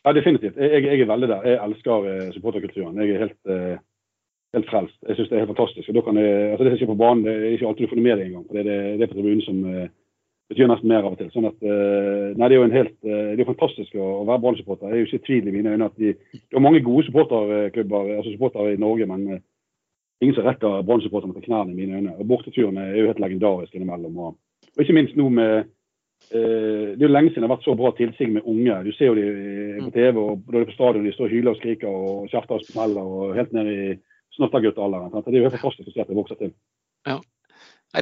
[0.05, 0.59] Ja, definitivt.
[0.61, 1.47] Jeg, jeg, er veldig der.
[1.49, 2.99] Jeg elsker supporterkulturen.
[3.01, 3.55] Jeg er helt
[4.55, 4.97] helt frelst.
[5.09, 5.91] Jeg syns det er helt fantastisk.
[5.91, 7.93] Og da kan jeg, altså Det som skjer på banen, det er ikke alltid du
[7.93, 8.47] får det med deg engang.
[8.53, 9.87] Det det, det er på tribunen som uh,
[10.53, 11.33] betyr nesten mer av og til.
[11.35, 14.29] sånn at, uh, nei, Det er jo en helt, uh, det er fantastisk å, å
[14.29, 14.93] være Brann-supporter.
[14.93, 18.15] Jeg er jo ikke tvil i mine øyne at de, det er mange gode supporterklubber,
[18.19, 19.43] altså supportere i Norge, men
[20.25, 22.17] ingen som rekker Brann-supporterne knærne i mine øyne.
[22.19, 24.19] Og Borteturene er jo helt legendariske innimellom.
[24.19, 24.37] Og,
[24.77, 25.53] og ikke minst nå med
[26.33, 28.81] eh, Det er jo lenge siden det har vært så bra tilsig med unge.
[28.87, 29.27] Du ser jo de
[29.85, 32.29] på TV og da de er på stadion, de står og hyler og skriker og
[32.33, 33.81] kjefter og smeller og helt ned i
[34.37, 35.15] snotterguttalderen.
[35.15, 36.53] Det er jo helt fantastisk å se at det vokser til.
[37.09, 37.21] Ja.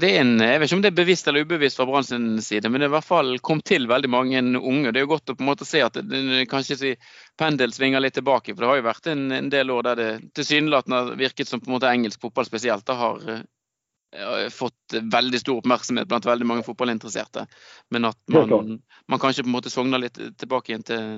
[0.00, 2.70] Det en, jeg vet ikke om det er bevisst eller ubevisst fra Brann sin side,
[2.72, 4.88] men det er i hvert fall kom til veldig mange unge.
[4.88, 6.92] Det er jo godt å på en måte se at det, kanskje si,
[7.36, 8.54] pendel svinger litt tilbake.
[8.54, 11.60] for Det har jo vært en, en del år der det tilsynelatende har virket som
[11.60, 16.48] på en måte engelsk fotball spesielt da har uh, fått veldig stor oppmerksomhet blant veldig
[16.48, 17.44] mange fotballinteresserte.
[17.92, 18.78] Men at man,
[19.12, 21.12] man kanskje på en måte sogner litt tilbake igjen til,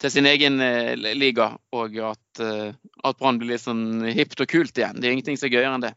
[0.00, 2.70] til sin egen uh, liga, og at, uh,
[3.04, 5.00] at Brann blir litt sånn hipt og kult igjen.
[5.00, 5.92] Det er ingenting som er gøyere enn det.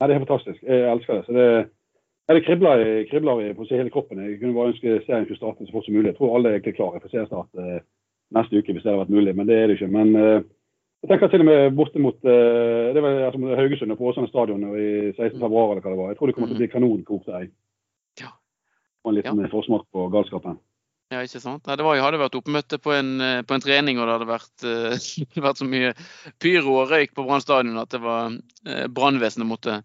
[0.00, 0.62] Nei, Det er fantastisk.
[0.62, 1.24] Jeg elsker det.
[1.26, 1.48] Så det,
[2.26, 4.18] ja, det kribler, kribler i på hele kroppen.
[4.18, 6.10] Jeg kunne bare ønske serien skulle starte så fort som mulig.
[6.10, 7.84] Jeg tror alle er egentlig klare for seriestart eh,
[8.34, 9.92] neste uke hvis det hadde vært mulig, men det er det ikke.
[9.94, 10.40] Men eh,
[11.04, 14.30] jeg tenker til og med borte mot eh, det var altså, Haugesund og på Åsane
[14.32, 15.38] stadion i 16.
[15.38, 16.10] februar eller hva det var.
[16.10, 17.46] Jeg tror det kommer til å bli kanonkok der.
[18.20, 18.32] Ja.
[19.04, 19.52] Og en liten ja.
[19.54, 20.58] forsmak på galskapen.
[21.12, 21.62] Ja, ikke sant.
[21.62, 24.26] det var, jeg hadde vært oppmøte på en, eh, på en trening, og det hadde
[24.26, 25.92] vært, uh, vært så mye
[26.42, 29.76] pyro og røyk på Brann stadion at det var uh, brannvesenet måtte,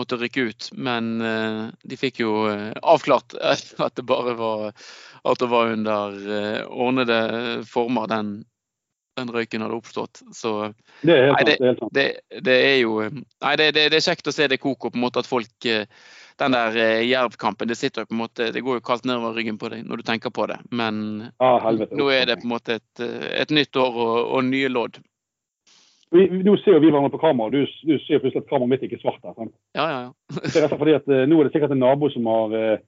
[0.00, 0.70] måtte, rykke ut.
[0.72, 2.32] Men uh, de fikk jo
[2.80, 3.36] avklart
[3.84, 4.72] at det bare var,
[5.28, 6.16] at det var under
[6.72, 7.20] ordnede
[7.68, 8.32] former den,
[9.20, 10.24] den røyken hadde oppstått.
[10.32, 10.72] Så
[11.04, 11.92] det er helt sant.
[11.92, 14.96] Det, det, det, er jo Nei, det, det, er kjekt å se det koke, på
[14.96, 15.68] en måte at folk
[16.42, 19.36] den der eh, jervkampen, det sitter jo på en måte, det går jo kaldt nedover
[19.38, 20.58] ryggen på deg når du tenker på det.
[20.74, 20.98] Men
[21.42, 24.70] ah, nå er det på en måte et, eh, et nytt år og, og nye
[24.72, 24.98] lodd.
[26.12, 28.82] Vi, nå ser jo vi hverandre på kamera, du, du ser plutselig at kameraet mitt
[28.84, 29.22] ikke er svart.
[29.32, 29.54] Sant?
[29.78, 30.40] Ja, ja, ja.
[30.44, 32.82] det er fordi at uh, Nå er det sikkert en nabo som har uh,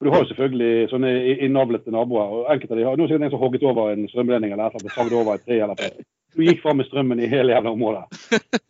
[0.00, 1.10] Du har jo selvfølgelig sånne
[1.44, 2.32] innavlete naboer.
[2.32, 4.08] og enkelte av de har, Nå er det sikkert en som har hogget over en
[4.08, 5.60] strømledning eller et eller annet, over et tre.
[5.60, 6.00] eller
[6.32, 8.06] Du gikk fram med strømmen i hele jævla området.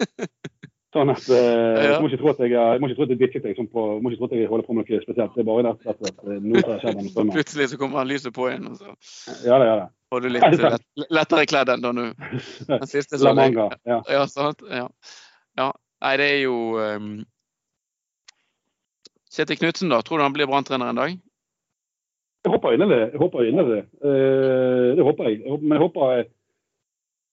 [0.92, 1.92] Sånn at uh, ja.
[2.04, 4.10] må ikke tro at jeg, jeg må ikke tro at jeg ditchet deg på, må
[4.10, 5.32] ikke tro at jeg holder på med noe spesielt.
[5.32, 6.98] Det er bare rett at, at eh, noe har skjedd.
[7.38, 8.90] Plutselig så kommer han lyset på igjen, og så
[9.48, 9.86] ja, det, ja, det.
[10.12, 10.84] får du litt lett,
[11.16, 12.04] lettere kledd enn da nå.
[12.74, 14.02] Den siste så Manga, ja.
[14.12, 14.26] ja?
[14.68, 14.84] Ja.
[15.62, 15.70] ja.
[16.04, 17.10] Nei, det er jo um...
[19.32, 20.02] Kjetil Knutsen, da.
[20.04, 21.16] Tror du han blir branntrener en dag?
[22.44, 23.10] Jeg håper inderlig det.
[23.14, 23.84] Jeg håper inderlig det.
[24.04, 25.40] Uh, det håper jeg.
[25.62, 26.26] Men jeg håper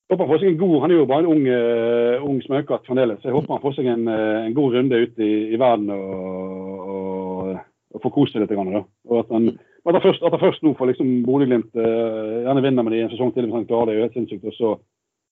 [0.10, 2.88] håper han får seg en god, Han er jo bare en ung, uh, ung smøkatt
[2.90, 3.24] fremdeles.
[3.24, 6.88] Jeg håper han får seg en, uh, en god runde ut i, i verden og,
[6.94, 7.60] og,
[7.94, 8.56] og får kost seg litt.
[8.56, 8.84] Grann, da.
[9.10, 9.52] Og at han,
[9.86, 13.06] at han, først, at han først nå får liksom Bodø-Glimt uh, gjerne vinner med de
[13.06, 13.96] en sesong til hvis han klarer det.
[13.96, 14.76] er jo helt sinnssykt, Og så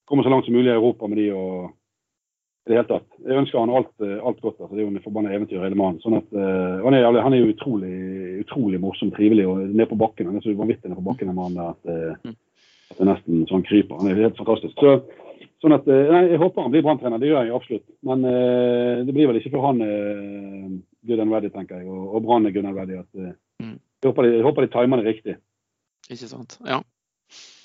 [0.07, 1.27] komme så langt som mulig i Europa med de.
[1.33, 1.73] og
[2.67, 3.05] i det hele tatt.
[3.23, 4.57] Jeg ønsker han alt, alt godt.
[4.59, 6.01] altså Det er jo en forbanna eventyr, hele mannen.
[6.03, 7.93] Sånn at, uh, han, er, han er jo utrolig,
[8.43, 10.27] utrolig morsom, trivelig og ned på bakken.
[10.27, 11.71] Han er så vanvittig ned på bakken, den mannen der.
[11.71, 12.35] at uh,
[12.97, 14.01] at er nesten sånn kryper.
[14.01, 14.73] Han er helt fantastisk.
[14.81, 17.87] Så, sånn at, eh, nei, Jeg håper han blir brann det gjør jeg absolutt.
[18.01, 20.69] Men eh, det blir vel ikke for han eh,
[21.07, 21.87] good and ready, tenker jeg.
[21.87, 22.97] Og, og Brann er good and ready.
[22.97, 23.77] At, eh, mm.
[24.01, 25.37] jeg, håper de, jeg håper de timer det riktig.
[26.09, 26.81] Ikke sant, ja.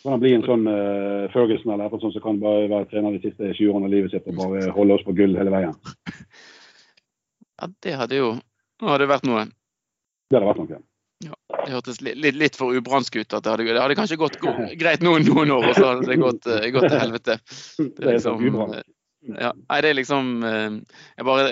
[0.03, 3.15] Kan han bli en sånn uh, Ferguson eller noe sånt som kan bare være trener
[3.15, 5.77] de siste 20 årene av livet sitt og bare holde oss på gull hele veien?
[7.63, 8.31] Ja, det hadde jo
[8.83, 9.45] hadde vært noe.
[10.27, 10.81] Det hadde vært noe.
[11.23, 13.33] Ja, det hørtes litt, litt for ubransk ut.
[13.33, 14.41] at det hadde, det hadde kanskje gått
[14.81, 17.39] greit noen, noen år, og så hadde det gått, uh, gått til helvete.
[17.97, 18.43] Det er liksom,
[18.73, 18.81] uh,
[19.39, 21.45] ja, nei, det er liksom uh, Jeg bare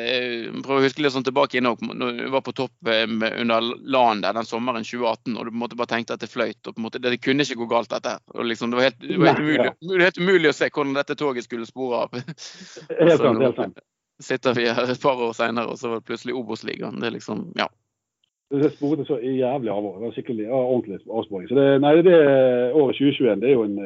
[0.65, 4.35] prøver å huske litt sånn tilbake inn når vi var på topp under LAN der
[4.35, 6.59] den sommeren 2018, og du på en måte bare tenkte at det fløyt.
[6.67, 8.17] og på en måte, Det, det kunne ikke gå galt, dette.
[8.35, 10.99] og liksom, Det var helt, det var helt, umulig, det helt umulig å se hvordan
[10.99, 12.19] dette toget skulle spore av.
[12.19, 13.85] Helt sant, helt sant.
[14.21, 16.99] sitter vi her et par år senere, og så var det plutselig Obos-ligaen.
[17.01, 17.71] Det er liksom, ja.
[18.51, 19.85] Det sporet så jævlig av.
[20.01, 21.47] Det er skikkelig ordentlig avsporing.
[21.49, 22.17] Så det, nei, det
[22.75, 23.77] året 2021 det er jo en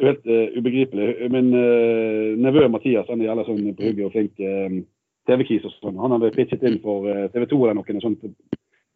[0.00, 1.08] det er helt uh, ubegripelig.
[1.30, 4.78] Min uh, nevø Mathias han er jævla sånn på hugget og flink uh,
[5.28, 5.98] TV-kis og sånn.
[6.00, 7.04] Han hadde pitchet inn for
[7.34, 8.24] TV 2 eller noe sånt.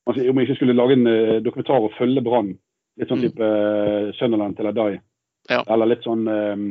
[0.07, 2.55] Om jeg ikke skulle lage en dokumentar og følge Brann.
[3.01, 3.27] Litt sånn mm.
[3.27, 4.91] type uh, Sunderland til Adai.
[5.51, 5.61] Ja.
[5.75, 6.67] Eller litt sånn um,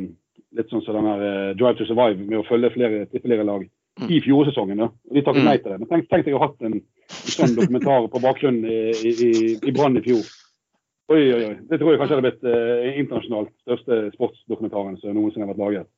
[0.54, 3.62] litt sånn som så den her Drive to Survive med å følge flere flere lag
[4.00, 4.10] mm.
[4.10, 4.88] i Ja.
[5.14, 5.48] De takket mm.
[5.48, 5.80] nei til det.
[5.82, 6.80] Men tenk, tenk deg å ha hatt en
[7.10, 10.24] sånn dokumentar på bakgrunnen i, i, i Brann i fjor.
[11.12, 11.56] Oi, oi, oi.
[11.68, 15.90] Det tror jeg kanskje hadde blitt eh, internasjonalt største sportsdokumentaren som noensinne har vært laget.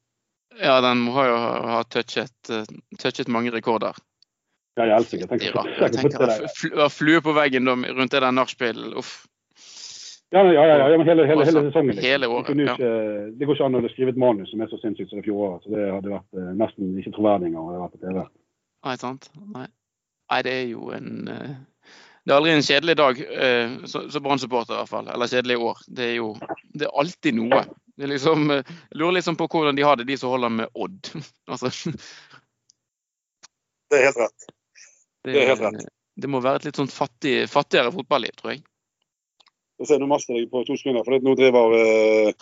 [0.57, 2.65] Ja, den må jo ha touchet, uh,
[2.99, 3.95] touchet mange rekorder.
[4.77, 5.39] Ja, jeg elsker det.
[5.47, 8.97] Jeg tenker, Flue på veggen rundt det der nachspielet.
[8.99, 9.25] Uff.
[10.35, 11.95] Ja, ja, ja, ja, men hele, hele, hele sesongen.
[11.95, 12.11] Liksom.
[12.11, 12.89] Hele året, det, ikke,
[13.39, 15.63] det, går ikke an å skrive et manus som er så sinnssykt som det fjoråret.
[15.63, 18.27] Så det hadde vært uh, nesten ikke troverdig engang.
[18.87, 19.31] Nei, sant.
[19.55, 19.69] Nei.
[20.33, 21.55] Nei, det er jo en eh,
[22.27, 25.11] Det er aldri en kjedelig dag eh, som Brann-supporter, i hvert fall.
[25.15, 25.83] Eller kjedelig år.
[25.87, 26.33] Det er jo
[26.75, 27.63] det er alltid noe.
[27.97, 30.51] Det er liksom, eh, jeg lurer liksom på hvordan de har det, de som holder
[30.59, 31.13] med Odd.
[31.53, 31.71] altså,
[33.87, 34.51] Det er helt rett.
[35.23, 35.87] Det er helt rett.
[36.17, 38.65] Det må være et litt sånn fattig, fattigere fotballiv, tror jeg.
[39.77, 42.33] Jeg ser nå master jeg på to sekunder, for nå driver uh,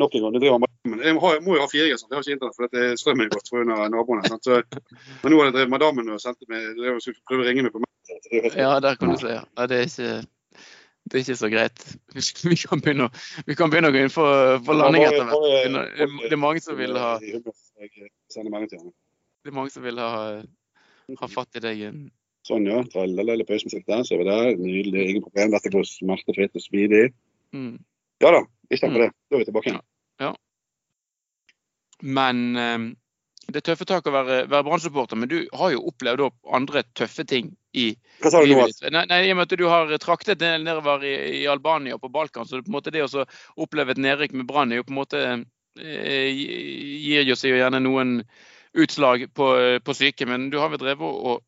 [0.00, 0.36] nok en gang.
[0.40, 1.00] driver madammen.
[1.04, 2.08] Jeg, må, jeg må jo ha 4G, sant?
[2.08, 2.62] jeg har ikke internett for
[3.02, 3.76] strømmen er gått pga.
[3.92, 4.24] naboene.
[4.30, 4.44] Sant?
[4.48, 4.52] Så,
[5.20, 7.72] men nå har jeg drevet madammen og sendte meg, det skulle prøve å ringe meg
[7.74, 7.90] på meg.
[8.56, 9.32] Ja, der kan du se.
[9.36, 10.12] Ja, det, er ikke,
[11.04, 11.78] det er ikke så greit.
[12.48, 13.06] Vi kan begynne,
[13.44, 14.28] vi kan begynne å gå inn for,
[14.64, 15.92] for landing etter hvert.
[16.00, 17.28] Det er mange som vil ha Det
[19.52, 20.12] er mange som vil ha,
[21.20, 21.76] ha fatt i deg.
[22.44, 22.82] Sånn, ja.
[22.92, 24.50] Tralala, pausemusikk der, så vi der.
[24.60, 25.54] Nydelig, ingen problem.
[25.54, 27.06] Dette går smertefritt og smidig.
[27.56, 27.78] Mm.
[28.24, 29.12] Ja da, ikke tenk på det.
[29.14, 29.80] Da er vi tilbake igjen.
[30.20, 30.28] Ja.
[30.28, 30.34] ja.
[32.04, 32.86] Men um,
[33.48, 36.24] det er tøffe tak å være, være brannsupporter, men du har jo opplevd
[36.56, 37.90] andre tøffe ting i
[38.22, 38.66] Hva sa du nå?
[38.92, 42.12] Nei, nei, I og med at du har traktet nedover i, i Albania og på
[42.12, 43.26] Balkan, så det, på en måte det å
[43.60, 45.24] oppleve et nedrykk med Brann er jo på en måte
[45.80, 48.20] eh, gir jo seg jo gjerne noen
[48.74, 49.50] utslag på,
[49.84, 51.42] på syke, men du har vel drevet og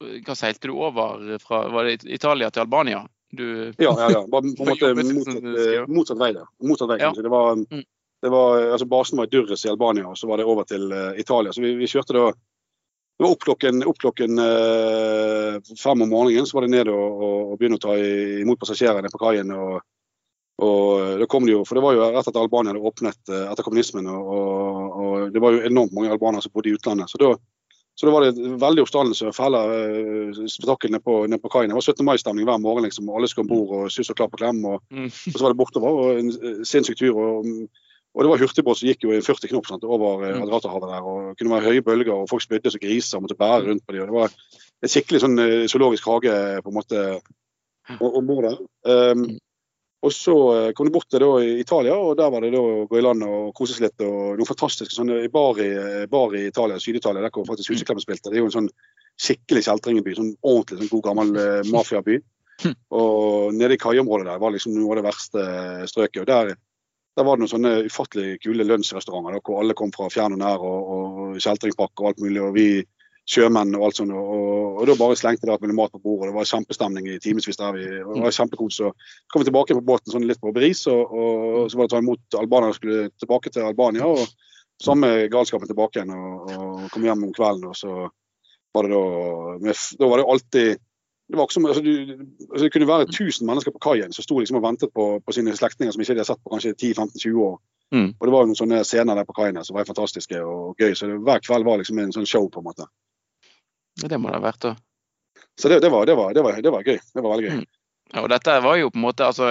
[0.00, 3.04] hva seilte du over fra var det Italia til Albania?
[3.30, 4.26] Du, ja, ja, ja.
[4.26, 6.46] Bare på en måte motsatt, eh, motsatt vei der.
[6.66, 7.12] Motsatt vei, ja.
[7.14, 7.84] det var, mm.
[8.22, 10.90] det var, altså Basen var i Durres i Albania, og så var det over til
[10.92, 11.52] uh, Italia.
[11.52, 16.48] Så vi, vi, kjørte da det var opp klokken, opp klokken uh, fem om morgenen,
[16.48, 19.52] så var det ned og, og, og begynne å ta imot passasjerene på kaien.
[19.52, 19.78] Og,
[20.64, 23.66] og det kom det jo, for det var jo rett etter Albania hadde åpnet etter
[23.66, 24.08] kommunismen.
[24.08, 27.12] Og, det var jo enormt mange albanere som bodde i utlandet.
[27.12, 27.34] Så da
[28.00, 31.68] så da var det veldig oppstandelse og hele uh, nede på, ned på kaien.
[31.68, 32.06] Det var 17.
[32.08, 32.86] mai-stemning hver morgen.
[32.86, 34.62] liksom, Alle skulle om bord og sus og klapp og klem.
[34.64, 35.10] Og, mm.
[35.10, 35.98] og, så var det bortover.
[35.98, 37.18] og En uh, sinnssyk tur.
[37.20, 37.50] Og,
[38.14, 40.46] og, det var hurtigbåt som gikk jo i 40 knop sant, over mm.
[40.46, 41.10] Adrathavet der.
[41.12, 43.98] og kunne være høye bølger, og folk spydde som griser og måtte bære rundt på
[43.98, 44.08] dem.
[44.08, 44.32] Det var
[44.80, 47.04] et skikkelig sånn zoologisk hage på en måte
[48.00, 48.64] om bord der.
[48.88, 49.26] Um,
[50.00, 51.24] og så eh, kom de bort til
[51.60, 54.00] Italia, og der var det da å gå i land og kose seg litt.
[54.06, 55.68] og Noen fantastiske sånne bar i,
[56.08, 58.32] bar i Italia, Syd-Italia, der hvor faktisk Huseklemmen spilte.
[58.32, 58.70] Det er jo en sånn
[59.20, 60.14] skikkelig kjeltringeby.
[60.16, 62.16] Sånn ordentlig sånn god gammel uh, mafiaby.
[62.64, 62.76] Hm.
[62.96, 65.44] Og nede i kaiområdet der var liksom noe av det verste
[65.92, 66.22] strøket.
[66.22, 66.54] og der,
[67.16, 70.64] der var det noen sånne ufattelig kule lunsjrestauranter hvor alle kom fra fjern og nær,
[70.64, 72.40] og, og kjeltringpakke og alt mulig.
[72.40, 72.68] og vi
[73.30, 74.14] sjømenn og alt sånt.
[74.16, 76.30] Og, og da bare slengte det alt mulig mat på bordet.
[76.30, 77.76] Det var kjempestemning i timevis der.
[77.76, 78.78] Vi, og det var kjempekos.
[78.80, 78.92] Så
[79.30, 81.94] kom vi tilbake på båten sånn litt på beris, og, og, så var det å
[81.94, 84.08] ta imot albanere skulle tilbake til Albania.
[84.08, 84.26] og
[84.80, 87.66] Samme galskapen tilbake igjen og, og kom hjem om kvelden.
[87.68, 88.06] og så
[88.72, 90.86] var det da, med, da var det alltid
[91.30, 91.90] det, var som, altså, du,
[92.50, 95.34] altså, det kunne være 1000 mennesker på kaien som sto liksom og ventet på, på
[95.34, 97.60] sine slektninger som ikke de hadde sett på kanskje 10-15-20 år.
[97.94, 98.08] Mm.
[98.16, 100.94] Og Det var noen sånne scener der på kaiene som var fantastiske og gøy.
[100.94, 102.48] så det, Hver kveld var liksom en sånn show.
[102.50, 102.88] på en måte.
[104.00, 104.76] Det må det ha vært, da.
[105.60, 106.96] Så det, det, var, det, var, det, var, det var gøy.
[106.96, 107.60] Det var veldig gøy.
[107.60, 107.68] Mm.
[108.10, 109.48] Ja, og dette var jo på en måte, altså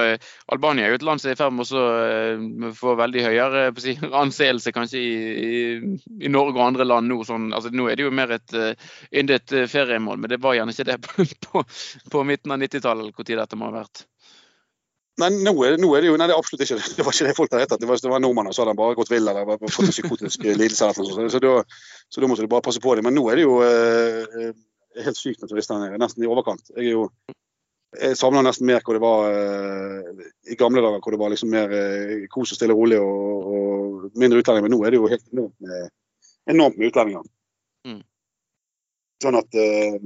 [0.52, 3.62] Albania er jo et land som er i ferd med å uh, få veldig høyere
[3.80, 5.62] si, anseelse kanskje i, i,
[6.20, 7.22] i, Norge og andre land nå.
[7.24, 10.58] Sånn, altså, nå er det jo mer et uh, yndet uh, feriemål, men det var
[10.58, 11.64] gjerne ikke det på, på,
[12.12, 14.04] på midten av 90-tallet eller hvor tid dette må ha vært.
[15.20, 17.04] Nei, noe, noe er, det jo nei, det er absolutt ikke det.
[17.06, 17.82] var ikke det folk hadde rett at.
[17.82, 19.94] Det var, det var nordmenn, og så hadde han bare gått vill eller fått en
[19.94, 20.88] psykotisk lidelse.
[20.88, 21.34] eller noe sånt.
[21.34, 21.52] Så, da,
[22.08, 23.04] så da måtte du bare passe på det.
[23.06, 24.50] Men nå er det jo eh,
[25.04, 26.00] helt sykt med turister her nede.
[26.02, 26.72] Nesten i overkant.
[26.76, 27.04] Jeg, er jo,
[27.98, 31.52] jeg savner nesten mer hvor det var eh, i gamle dager, hvor det var liksom
[31.52, 34.68] mer eh, kos og stille og rolig og, og mindre utlending.
[34.68, 35.92] Men nå er det jo helt enormt med,
[36.54, 37.28] enormt med utlendinger.
[37.88, 38.02] Mm.
[39.20, 40.00] Sånn at eh,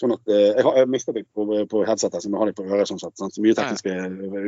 [0.00, 2.66] Sånn at, eh, jeg har mistet det på, på headsetet, som jeg har det på
[2.66, 2.88] øret.
[2.90, 3.38] sånn sett, sant?
[3.42, 3.94] Mye tekniske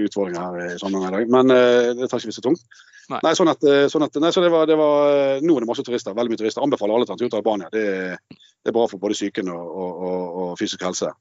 [0.07, 1.33] utfordringer her i sommeren i dag.
[1.33, 1.55] Men
[2.01, 2.65] det tar ikke vi så tungt.
[3.11, 3.21] Nei.
[3.23, 3.33] nei.
[3.39, 5.85] sånn at, eh, sånn at nei, så det var, det var, Nå er det masse
[5.87, 6.17] turister.
[6.17, 6.65] Veldig mye turister.
[6.65, 7.71] Anbefaler alle å ta en tur til Albania.
[7.73, 7.87] Det,
[8.35, 11.13] det, er bra for både psyken og, og, og, og, fysisk helse.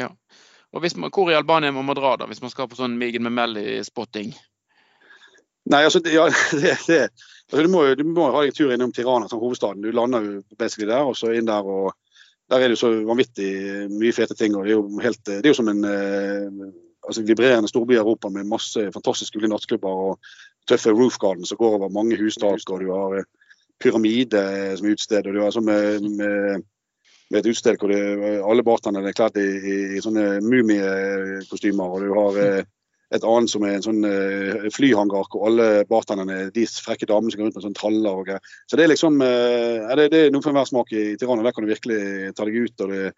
[0.00, 0.10] Ja.
[0.72, 3.24] Og man, Hvor i Albania må man dra da, hvis man skal på sånn Migen
[3.26, 4.32] Memelli-spotting?
[5.72, 6.28] Nei, altså, ja,
[6.62, 9.84] det, det altså, du, må, du må ha en tur innom Tirana, som hovedstaden.
[9.84, 11.92] Du lander jo basically der, og så inn der og
[12.50, 13.50] der er det jo så vanvittig
[13.90, 14.54] mye fete ting.
[14.54, 16.68] og Det er jo, helt, det er jo som en eh,
[17.06, 20.30] altså vibrerende storby i Europa med masse fantastiske gule nattklubber og
[20.68, 22.70] tøffe roof gardens som går over mange hustak.
[22.70, 23.28] og Du har eh,
[23.82, 26.62] pyramide som utested, og du har sånn med, med,
[27.30, 28.00] med, et utested hvor det,
[28.40, 31.98] alle bartenderne er kledd i, i, i sånne mumiekostymer.
[31.98, 32.64] og du har eh,
[33.14, 37.30] et annet som er en sånn uh, flyhangar hvor alle bartenderne er de frekke damene
[37.30, 38.54] som går rundt med sånn traller og greier.
[38.66, 41.44] Så det er liksom uh, det, det, er noe for enhver smak i Tirana.
[41.46, 42.82] Der kan du virkelig ta deg ut.
[42.82, 43.12] og det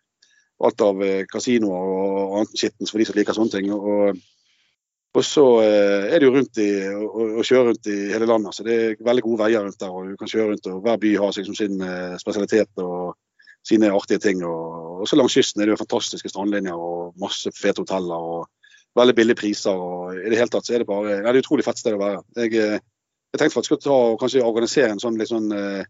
[0.58, 3.70] alt av uh, kasinoer og annet skittens for de som liker sånne ting.
[3.72, 4.18] Og,
[5.16, 8.54] og så er det jo rundt i, å, kjøre rundt i hele landet.
[8.58, 9.94] så Det er veldig gode veier rundt der.
[9.94, 11.80] og du kan kjøre rundt, og Hver by har liksom sin
[12.20, 13.16] spesialitet og
[13.66, 14.44] sine artige ting.
[14.44, 18.28] Og så langs kysten er det jo fantastiske strandlinjer og masse fete hoteller.
[18.34, 18.57] og
[18.96, 19.74] veldig billige priser.
[19.74, 21.94] og i det hele tatt så er Det bare, det er et utrolig fett sted
[21.94, 22.22] å være.
[22.36, 22.80] Jeg, eh,
[23.32, 25.84] jeg tenkte faktisk å ta og kanskje organisere en sånn litt sånn eh,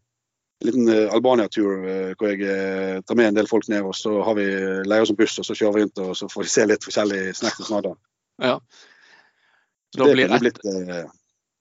[0.66, 1.84] liten uh, Albania-tur
[2.18, 3.84] hvor jeg tar med en del folk ned.
[3.86, 4.46] og Så har vi
[4.90, 6.82] leier oss en buss og så kjører vi rundt og så får vi se litt
[6.82, 7.94] forskjellig snacks og snadder.
[8.42, 8.56] Ja.
[9.94, 11.14] Så da blir ett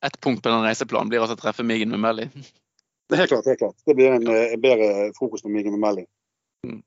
[0.05, 2.27] et punkt på den reiseplanen blir altså å treffe Migen med Melly?
[3.07, 3.47] Det er helt klart.
[3.49, 3.77] helt klart.
[3.85, 6.05] Det blir en, en bedre frokost med Migen med Melly.
[6.67, 6.81] Mm.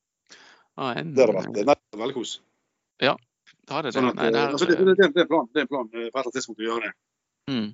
[0.77, 2.37] Ah, en, det hadde vært, det veldig kos.
[3.03, 3.17] Ja,
[3.71, 3.95] det det.
[3.97, 5.73] Sånn at, Nei, det, er, altså, det, det, det, er en plan, det er en
[5.73, 6.93] plan på et eller annet tidspunkt å gjøre det.
[7.51, 7.69] Mm.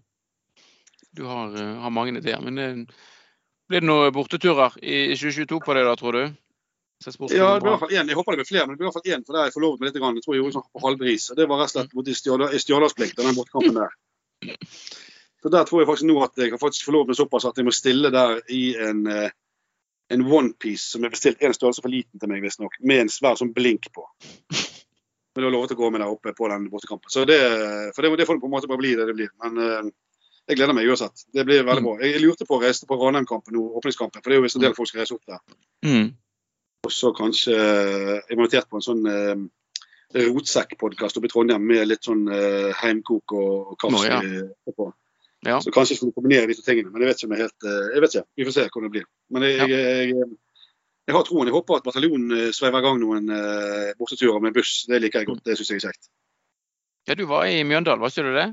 [1.17, 2.43] Du har, har mange ideer.
[2.45, 2.89] men
[3.67, 6.25] blir det noen borteturer i 2022 på det, da, tror du?
[7.35, 8.09] Ja, det blir i hvert fall én.
[8.09, 9.25] Jeg håper det blir flere, men det blir i hvert fall én.
[9.27, 9.99] For der jeg forlovet meg litt.
[9.99, 11.27] Jeg tror jeg gjorde sånn på halvbris.
[11.37, 12.13] Det var rett og slett mot
[12.63, 13.97] Stjørdalsplikt, den bortekampen der.
[15.43, 17.67] Så der tror jeg faktisk nå at jeg har faktisk forlovet meg såpass at jeg
[17.69, 19.35] må stille der i en, eh,
[20.11, 23.37] en onepiece som er bestilt en størrelse for liten til meg, visstnok, med en svær
[23.39, 24.07] sånn blink på.
[25.37, 27.13] Men du har lovet å gå med der oppe på den bortekampen.
[27.13, 27.37] Så det,
[27.93, 29.29] for det, det får det på en måte bare bli det det blir.
[29.45, 29.91] Men uh,
[30.49, 31.27] jeg gleder meg uansett.
[31.37, 31.93] Det blir veldig bra.
[32.01, 34.65] Jeg, lurte på å reise på Ranheim-kampen nå, åpningskampen, for det er jo visst en
[34.65, 35.43] del folk skal reise opp der.
[35.85, 36.07] Mm.
[36.89, 39.45] Og så kanskje uh, invitert på en sånn uh,
[40.17, 44.23] rotsekkpodkast oppe i Trondheim med litt sånn uh, heimkok og, kaffe ja.
[44.73, 44.89] på.
[45.45, 45.61] Ja.
[45.61, 46.89] Så kanskje jeg skulle kombinere disse tingene.
[46.95, 48.29] Men jeg vet ikke om jeg helt Jeg vet ikke.
[48.41, 49.09] Vi får se hvordan det blir.
[49.37, 49.67] Men jeg, ja.
[49.69, 50.31] jeg, jeg,
[51.07, 51.49] jeg, har troen.
[51.49, 54.85] Jeg håper at bataljonen sveiver i gang noen eh, borteturer med buss.
[54.91, 55.45] Det liker jeg godt.
[55.47, 56.09] Det syns jeg er kjekt.
[57.07, 58.49] Ja, du var i Mjøndalen, var ikke du det?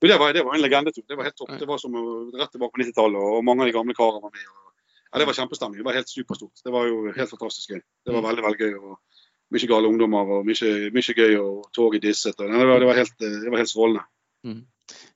[0.00, 1.02] Det var, det var en legendetur.
[1.08, 1.54] Det var helt topp.
[1.58, 1.94] Det var som
[2.36, 4.44] rett tilbake på 90-tallet, og mange av de gamle karene var med.
[4.46, 4.68] Og,
[5.08, 5.80] ja, det var kjempestemning.
[5.80, 6.62] Det var helt superstort.
[6.64, 7.80] Det var jo helt fantastisk gøy.
[7.80, 8.28] Det var mm.
[8.28, 8.76] veldig veldig gøy.
[8.78, 9.24] og
[9.56, 12.36] Mye gale ungdommer og mye, mye gøy, og toget disset.
[12.36, 14.04] Og, det, var, det, var helt, det var helt strålende.
[14.44, 14.60] Mm.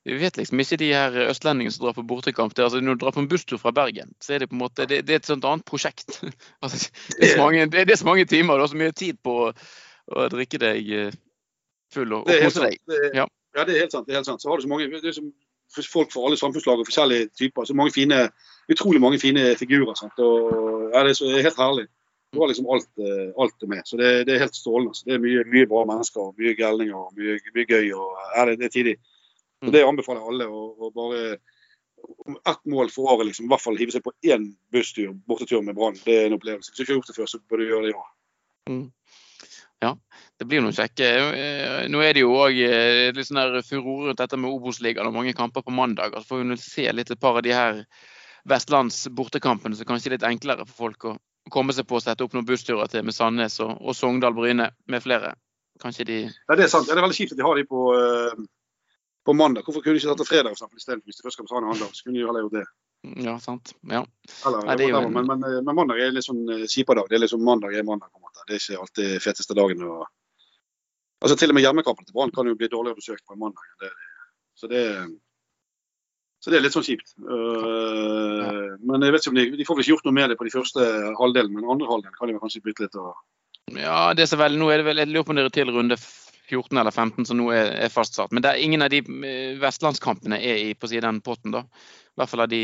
[0.03, 2.55] Vi vet liksom ikke de her østlendingene som drar på bortekamp.
[2.55, 4.63] Det, altså, når du drar på en busstur fra Bergen, så er det på en
[4.63, 6.19] måte, det, det er et sånt annet prosjekt.
[6.63, 9.21] altså, det, er så mange, det, er så mange timer, du har så mye tid
[9.23, 9.53] på å,
[10.13, 11.15] å drikke deg eh,
[11.93, 12.77] full og, og kose deg.
[13.13, 13.29] Ja.
[13.53, 14.07] Ja, det er helt sant.
[14.07, 14.41] det er helt sant.
[14.41, 15.25] Så har du så mange, det er så
[15.81, 17.65] folk fra alle samfunnslag og forskjellige typer.
[17.65, 18.29] så mange fine,
[18.71, 19.93] Utrolig mange fine figurer.
[19.99, 20.19] Sant?
[20.23, 21.87] Og, ja, det, er så, det er helt herlig.
[22.33, 23.81] Du har liksom alt, eh, alt med.
[23.85, 24.95] Så det, det, er helt strålende.
[24.95, 27.91] Så det er mye, mye bra mennesker, mye gærninger mye, mye, gøy.
[27.93, 28.07] og
[28.37, 28.95] ja, det, det er tidlig.
[29.63, 30.47] Så Det anbefaler alle.
[30.47, 31.37] å bare
[32.27, 35.63] om ett mål for året, liksom, i hvert fall hive seg på én busstur, bortetur
[35.63, 35.95] med Brann.
[36.03, 36.71] Det er en opplevelse.
[36.71, 38.09] Hvis du ikke har gjort det før, så bør du gjøre det i år.
[38.69, 38.85] Mm.
[39.83, 39.91] Ja,
[40.39, 41.09] det blir noe kjekke.
[41.35, 45.15] Eh, nå er det jo òg eh, litt sånn furore rundt dette med Obos-ligaen og
[45.17, 46.15] mange kamper på mandag.
[46.15, 47.83] Så får vi se litt et par av de her
[48.47, 51.17] vestlands bortekampene som kanskje er litt enklere for folk å
[51.51, 54.69] komme seg på å sette opp noen bussturer til med Sandnes og, og Sogndal Bryne
[54.87, 55.33] med flere.
[55.83, 56.87] Kanskje de Ja, det er sant.
[56.87, 58.45] Ja, det er veldig kjipt at de har de på, uh,
[59.25, 59.63] på mandag.
[59.65, 62.05] Hvorfor kunne du ikke tatt det fredag istedenfor hvis du først skal på Sandnes så
[62.05, 62.65] kunne du heller gjort det.
[63.23, 63.73] Ja, sant.
[63.91, 64.05] Ja.
[64.47, 65.01] Eller, Nei, jo...
[65.09, 67.09] men, men, men, mandag er litt sånn kjipere dag.
[67.11, 68.11] Det er liksom mandag er mandag.
[68.11, 68.45] på en måte.
[68.47, 69.83] Det er ikke alltid feteste dagen.
[69.87, 70.07] Og...
[71.23, 73.67] Altså Til og med hjemmekampene til Brann kan jo bli dårligere besøkt på en mandag.
[73.83, 73.91] Det,
[74.59, 74.83] så, det,
[76.43, 77.15] så det er litt sånn kjipt.
[77.19, 78.55] Uh, ja.
[78.83, 80.47] Men jeg vet ikke om de, de får vel ikke gjort noe med det på
[80.47, 82.99] de første halvdelen, men andre halvdelen kan de kanskje bytte litt.
[82.99, 83.15] Og...
[83.79, 85.55] Ja, det er så vel, nå er det vel, jeg lurer på om det er
[85.55, 85.99] til runde
[86.49, 88.31] 14 eller 15 som nå er, er fastsatt.
[88.31, 91.63] Men ingen av de eh, vestlandskampene er i, på den potten, da.
[91.63, 92.63] I hvert fall av de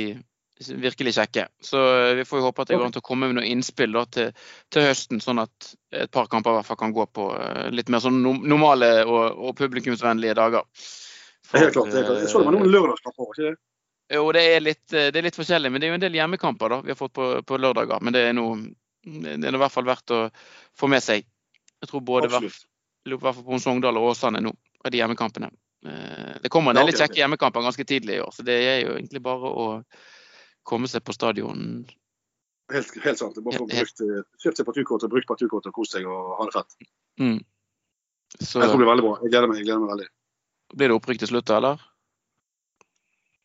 [0.60, 1.48] virkelig kjekke.
[1.64, 4.04] Så eh, vi får håpe at det går an å komme med noen innspill da,
[4.12, 4.34] til,
[4.74, 7.90] til, høsten, sånn at et par kamper i hvert fall kan gå på uh, litt
[7.90, 10.68] mer sånn normale og, og publikumsvennlige dager.
[11.48, 11.94] For, det er helt klart.
[11.94, 12.24] det er klart.
[12.26, 13.56] Jeg så det var noen lørdagskamper ikke det?
[14.10, 15.70] Jo, det er, litt, det er litt forskjellig.
[15.72, 18.02] Men det er jo en del hjemmekamper da, vi har fått på, på lørdager.
[18.04, 18.58] Men det er, noe,
[19.06, 20.24] det er i hvert fall verdt å
[20.78, 21.30] få med seg.
[21.80, 22.66] Jeg tror både Absolutt
[23.18, 24.54] i hvert fall på Sogndal og Åsane nå,
[24.84, 25.50] av de hjemmekampene.
[25.86, 28.96] Eh, det kommer en del kjekke hjemmekamper ganske tidlig i år, så det er jo
[28.98, 29.68] egentlig bare å
[30.68, 31.86] komme seg på stadion.
[32.70, 33.38] Helt, helt sant.
[33.46, 34.04] Bare brukt,
[34.44, 36.90] kjøpt seg partukort og brukt partukort og kost seg og ha det fett.
[37.20, 37.40] Mm.
[38.38, 39.14] Så, jeg tror det blir veldig bra.
[39.24, 40.10] Jeg gleder meg, jeg gleder meg veldig.
[40.76, 41.82] Blir det opprykk til slutt, eller?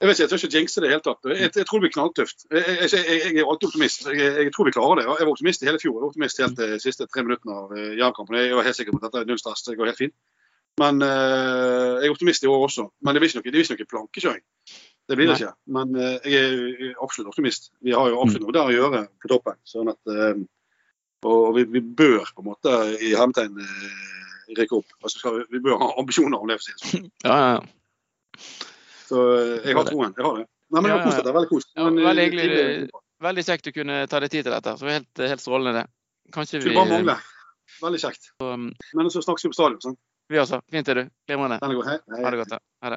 [0.03, 1.26] Jeg vet ikke, jeg tør ikke jinxe det i det hele tatt.
[1.30, 2.47] Jeg, jeg, tror det blir knalltøft.
[2.51, 4.07] Jeg, jeg, jeg, er alltid optimist.
[4.11, 5.05] Jeg, tror vi klarer det.
[5.07, 5.95] Jeg var optimist i hele fjor.
[5.95, 8.36] Jeg var optimist helt de siste tre minuttene av Jerv-kampen.
[8.42, 9.62] Jeg var helt sikker på at dette er null stress.
[9.68, 10.16] Det går helt fint.
[10.82, 12.88] Men uh, jeg er optimist i år også.
[13.07, 14.42] Men det blir ikke noe, noe plankekjøring.
[15.05, 15.55] Det blir det ikke.
[15.76, 17.70] Men uh, jeg er absolutt optimist.
[17.84, 19.61] Vi har jo absolutt noe der å gjøre på toppen.
[19.68, 20.14] sånn at
[21.30, 23.62] Og vi, vi, bør på en måte i hermetegn
[24.59, 24.99] rykke opp.
[25.01, 27.11] Altså, vi, vi bør ha ambisjoner om det, for å si det sånn.
[27.30, 28.72] Ja, ja, ja.
[29.14, 30.14] Så eh, jeg har troen.
[30.16, 30.46] Jeg har det.
[30.74, 31.74] Nei, men ja, har Det er veldig koselig.
[31.78, 32.88] Ja, veldig, hyggelig,
[33.22, 34.74] veldig kjekt å kunne ta deg tid til dette.
[34.80, 36.32] Så helt, helt strålende, det.
[36.34, 37.16] Kanskje vi bare mangle.
[37.84, 38.32] Veldig kjekt.
[38.42, 39.80] Um, men så snakkes vi på stadion.
[39.84, 39.98] sånn.
[40.32, 40.60] Vi også.
[40.72, 41.04] Fint er du.
[41.28, 41.60] Glimrende.
[41.60, 42.56] Ha det godt.
[42.84, 42.96] Hei.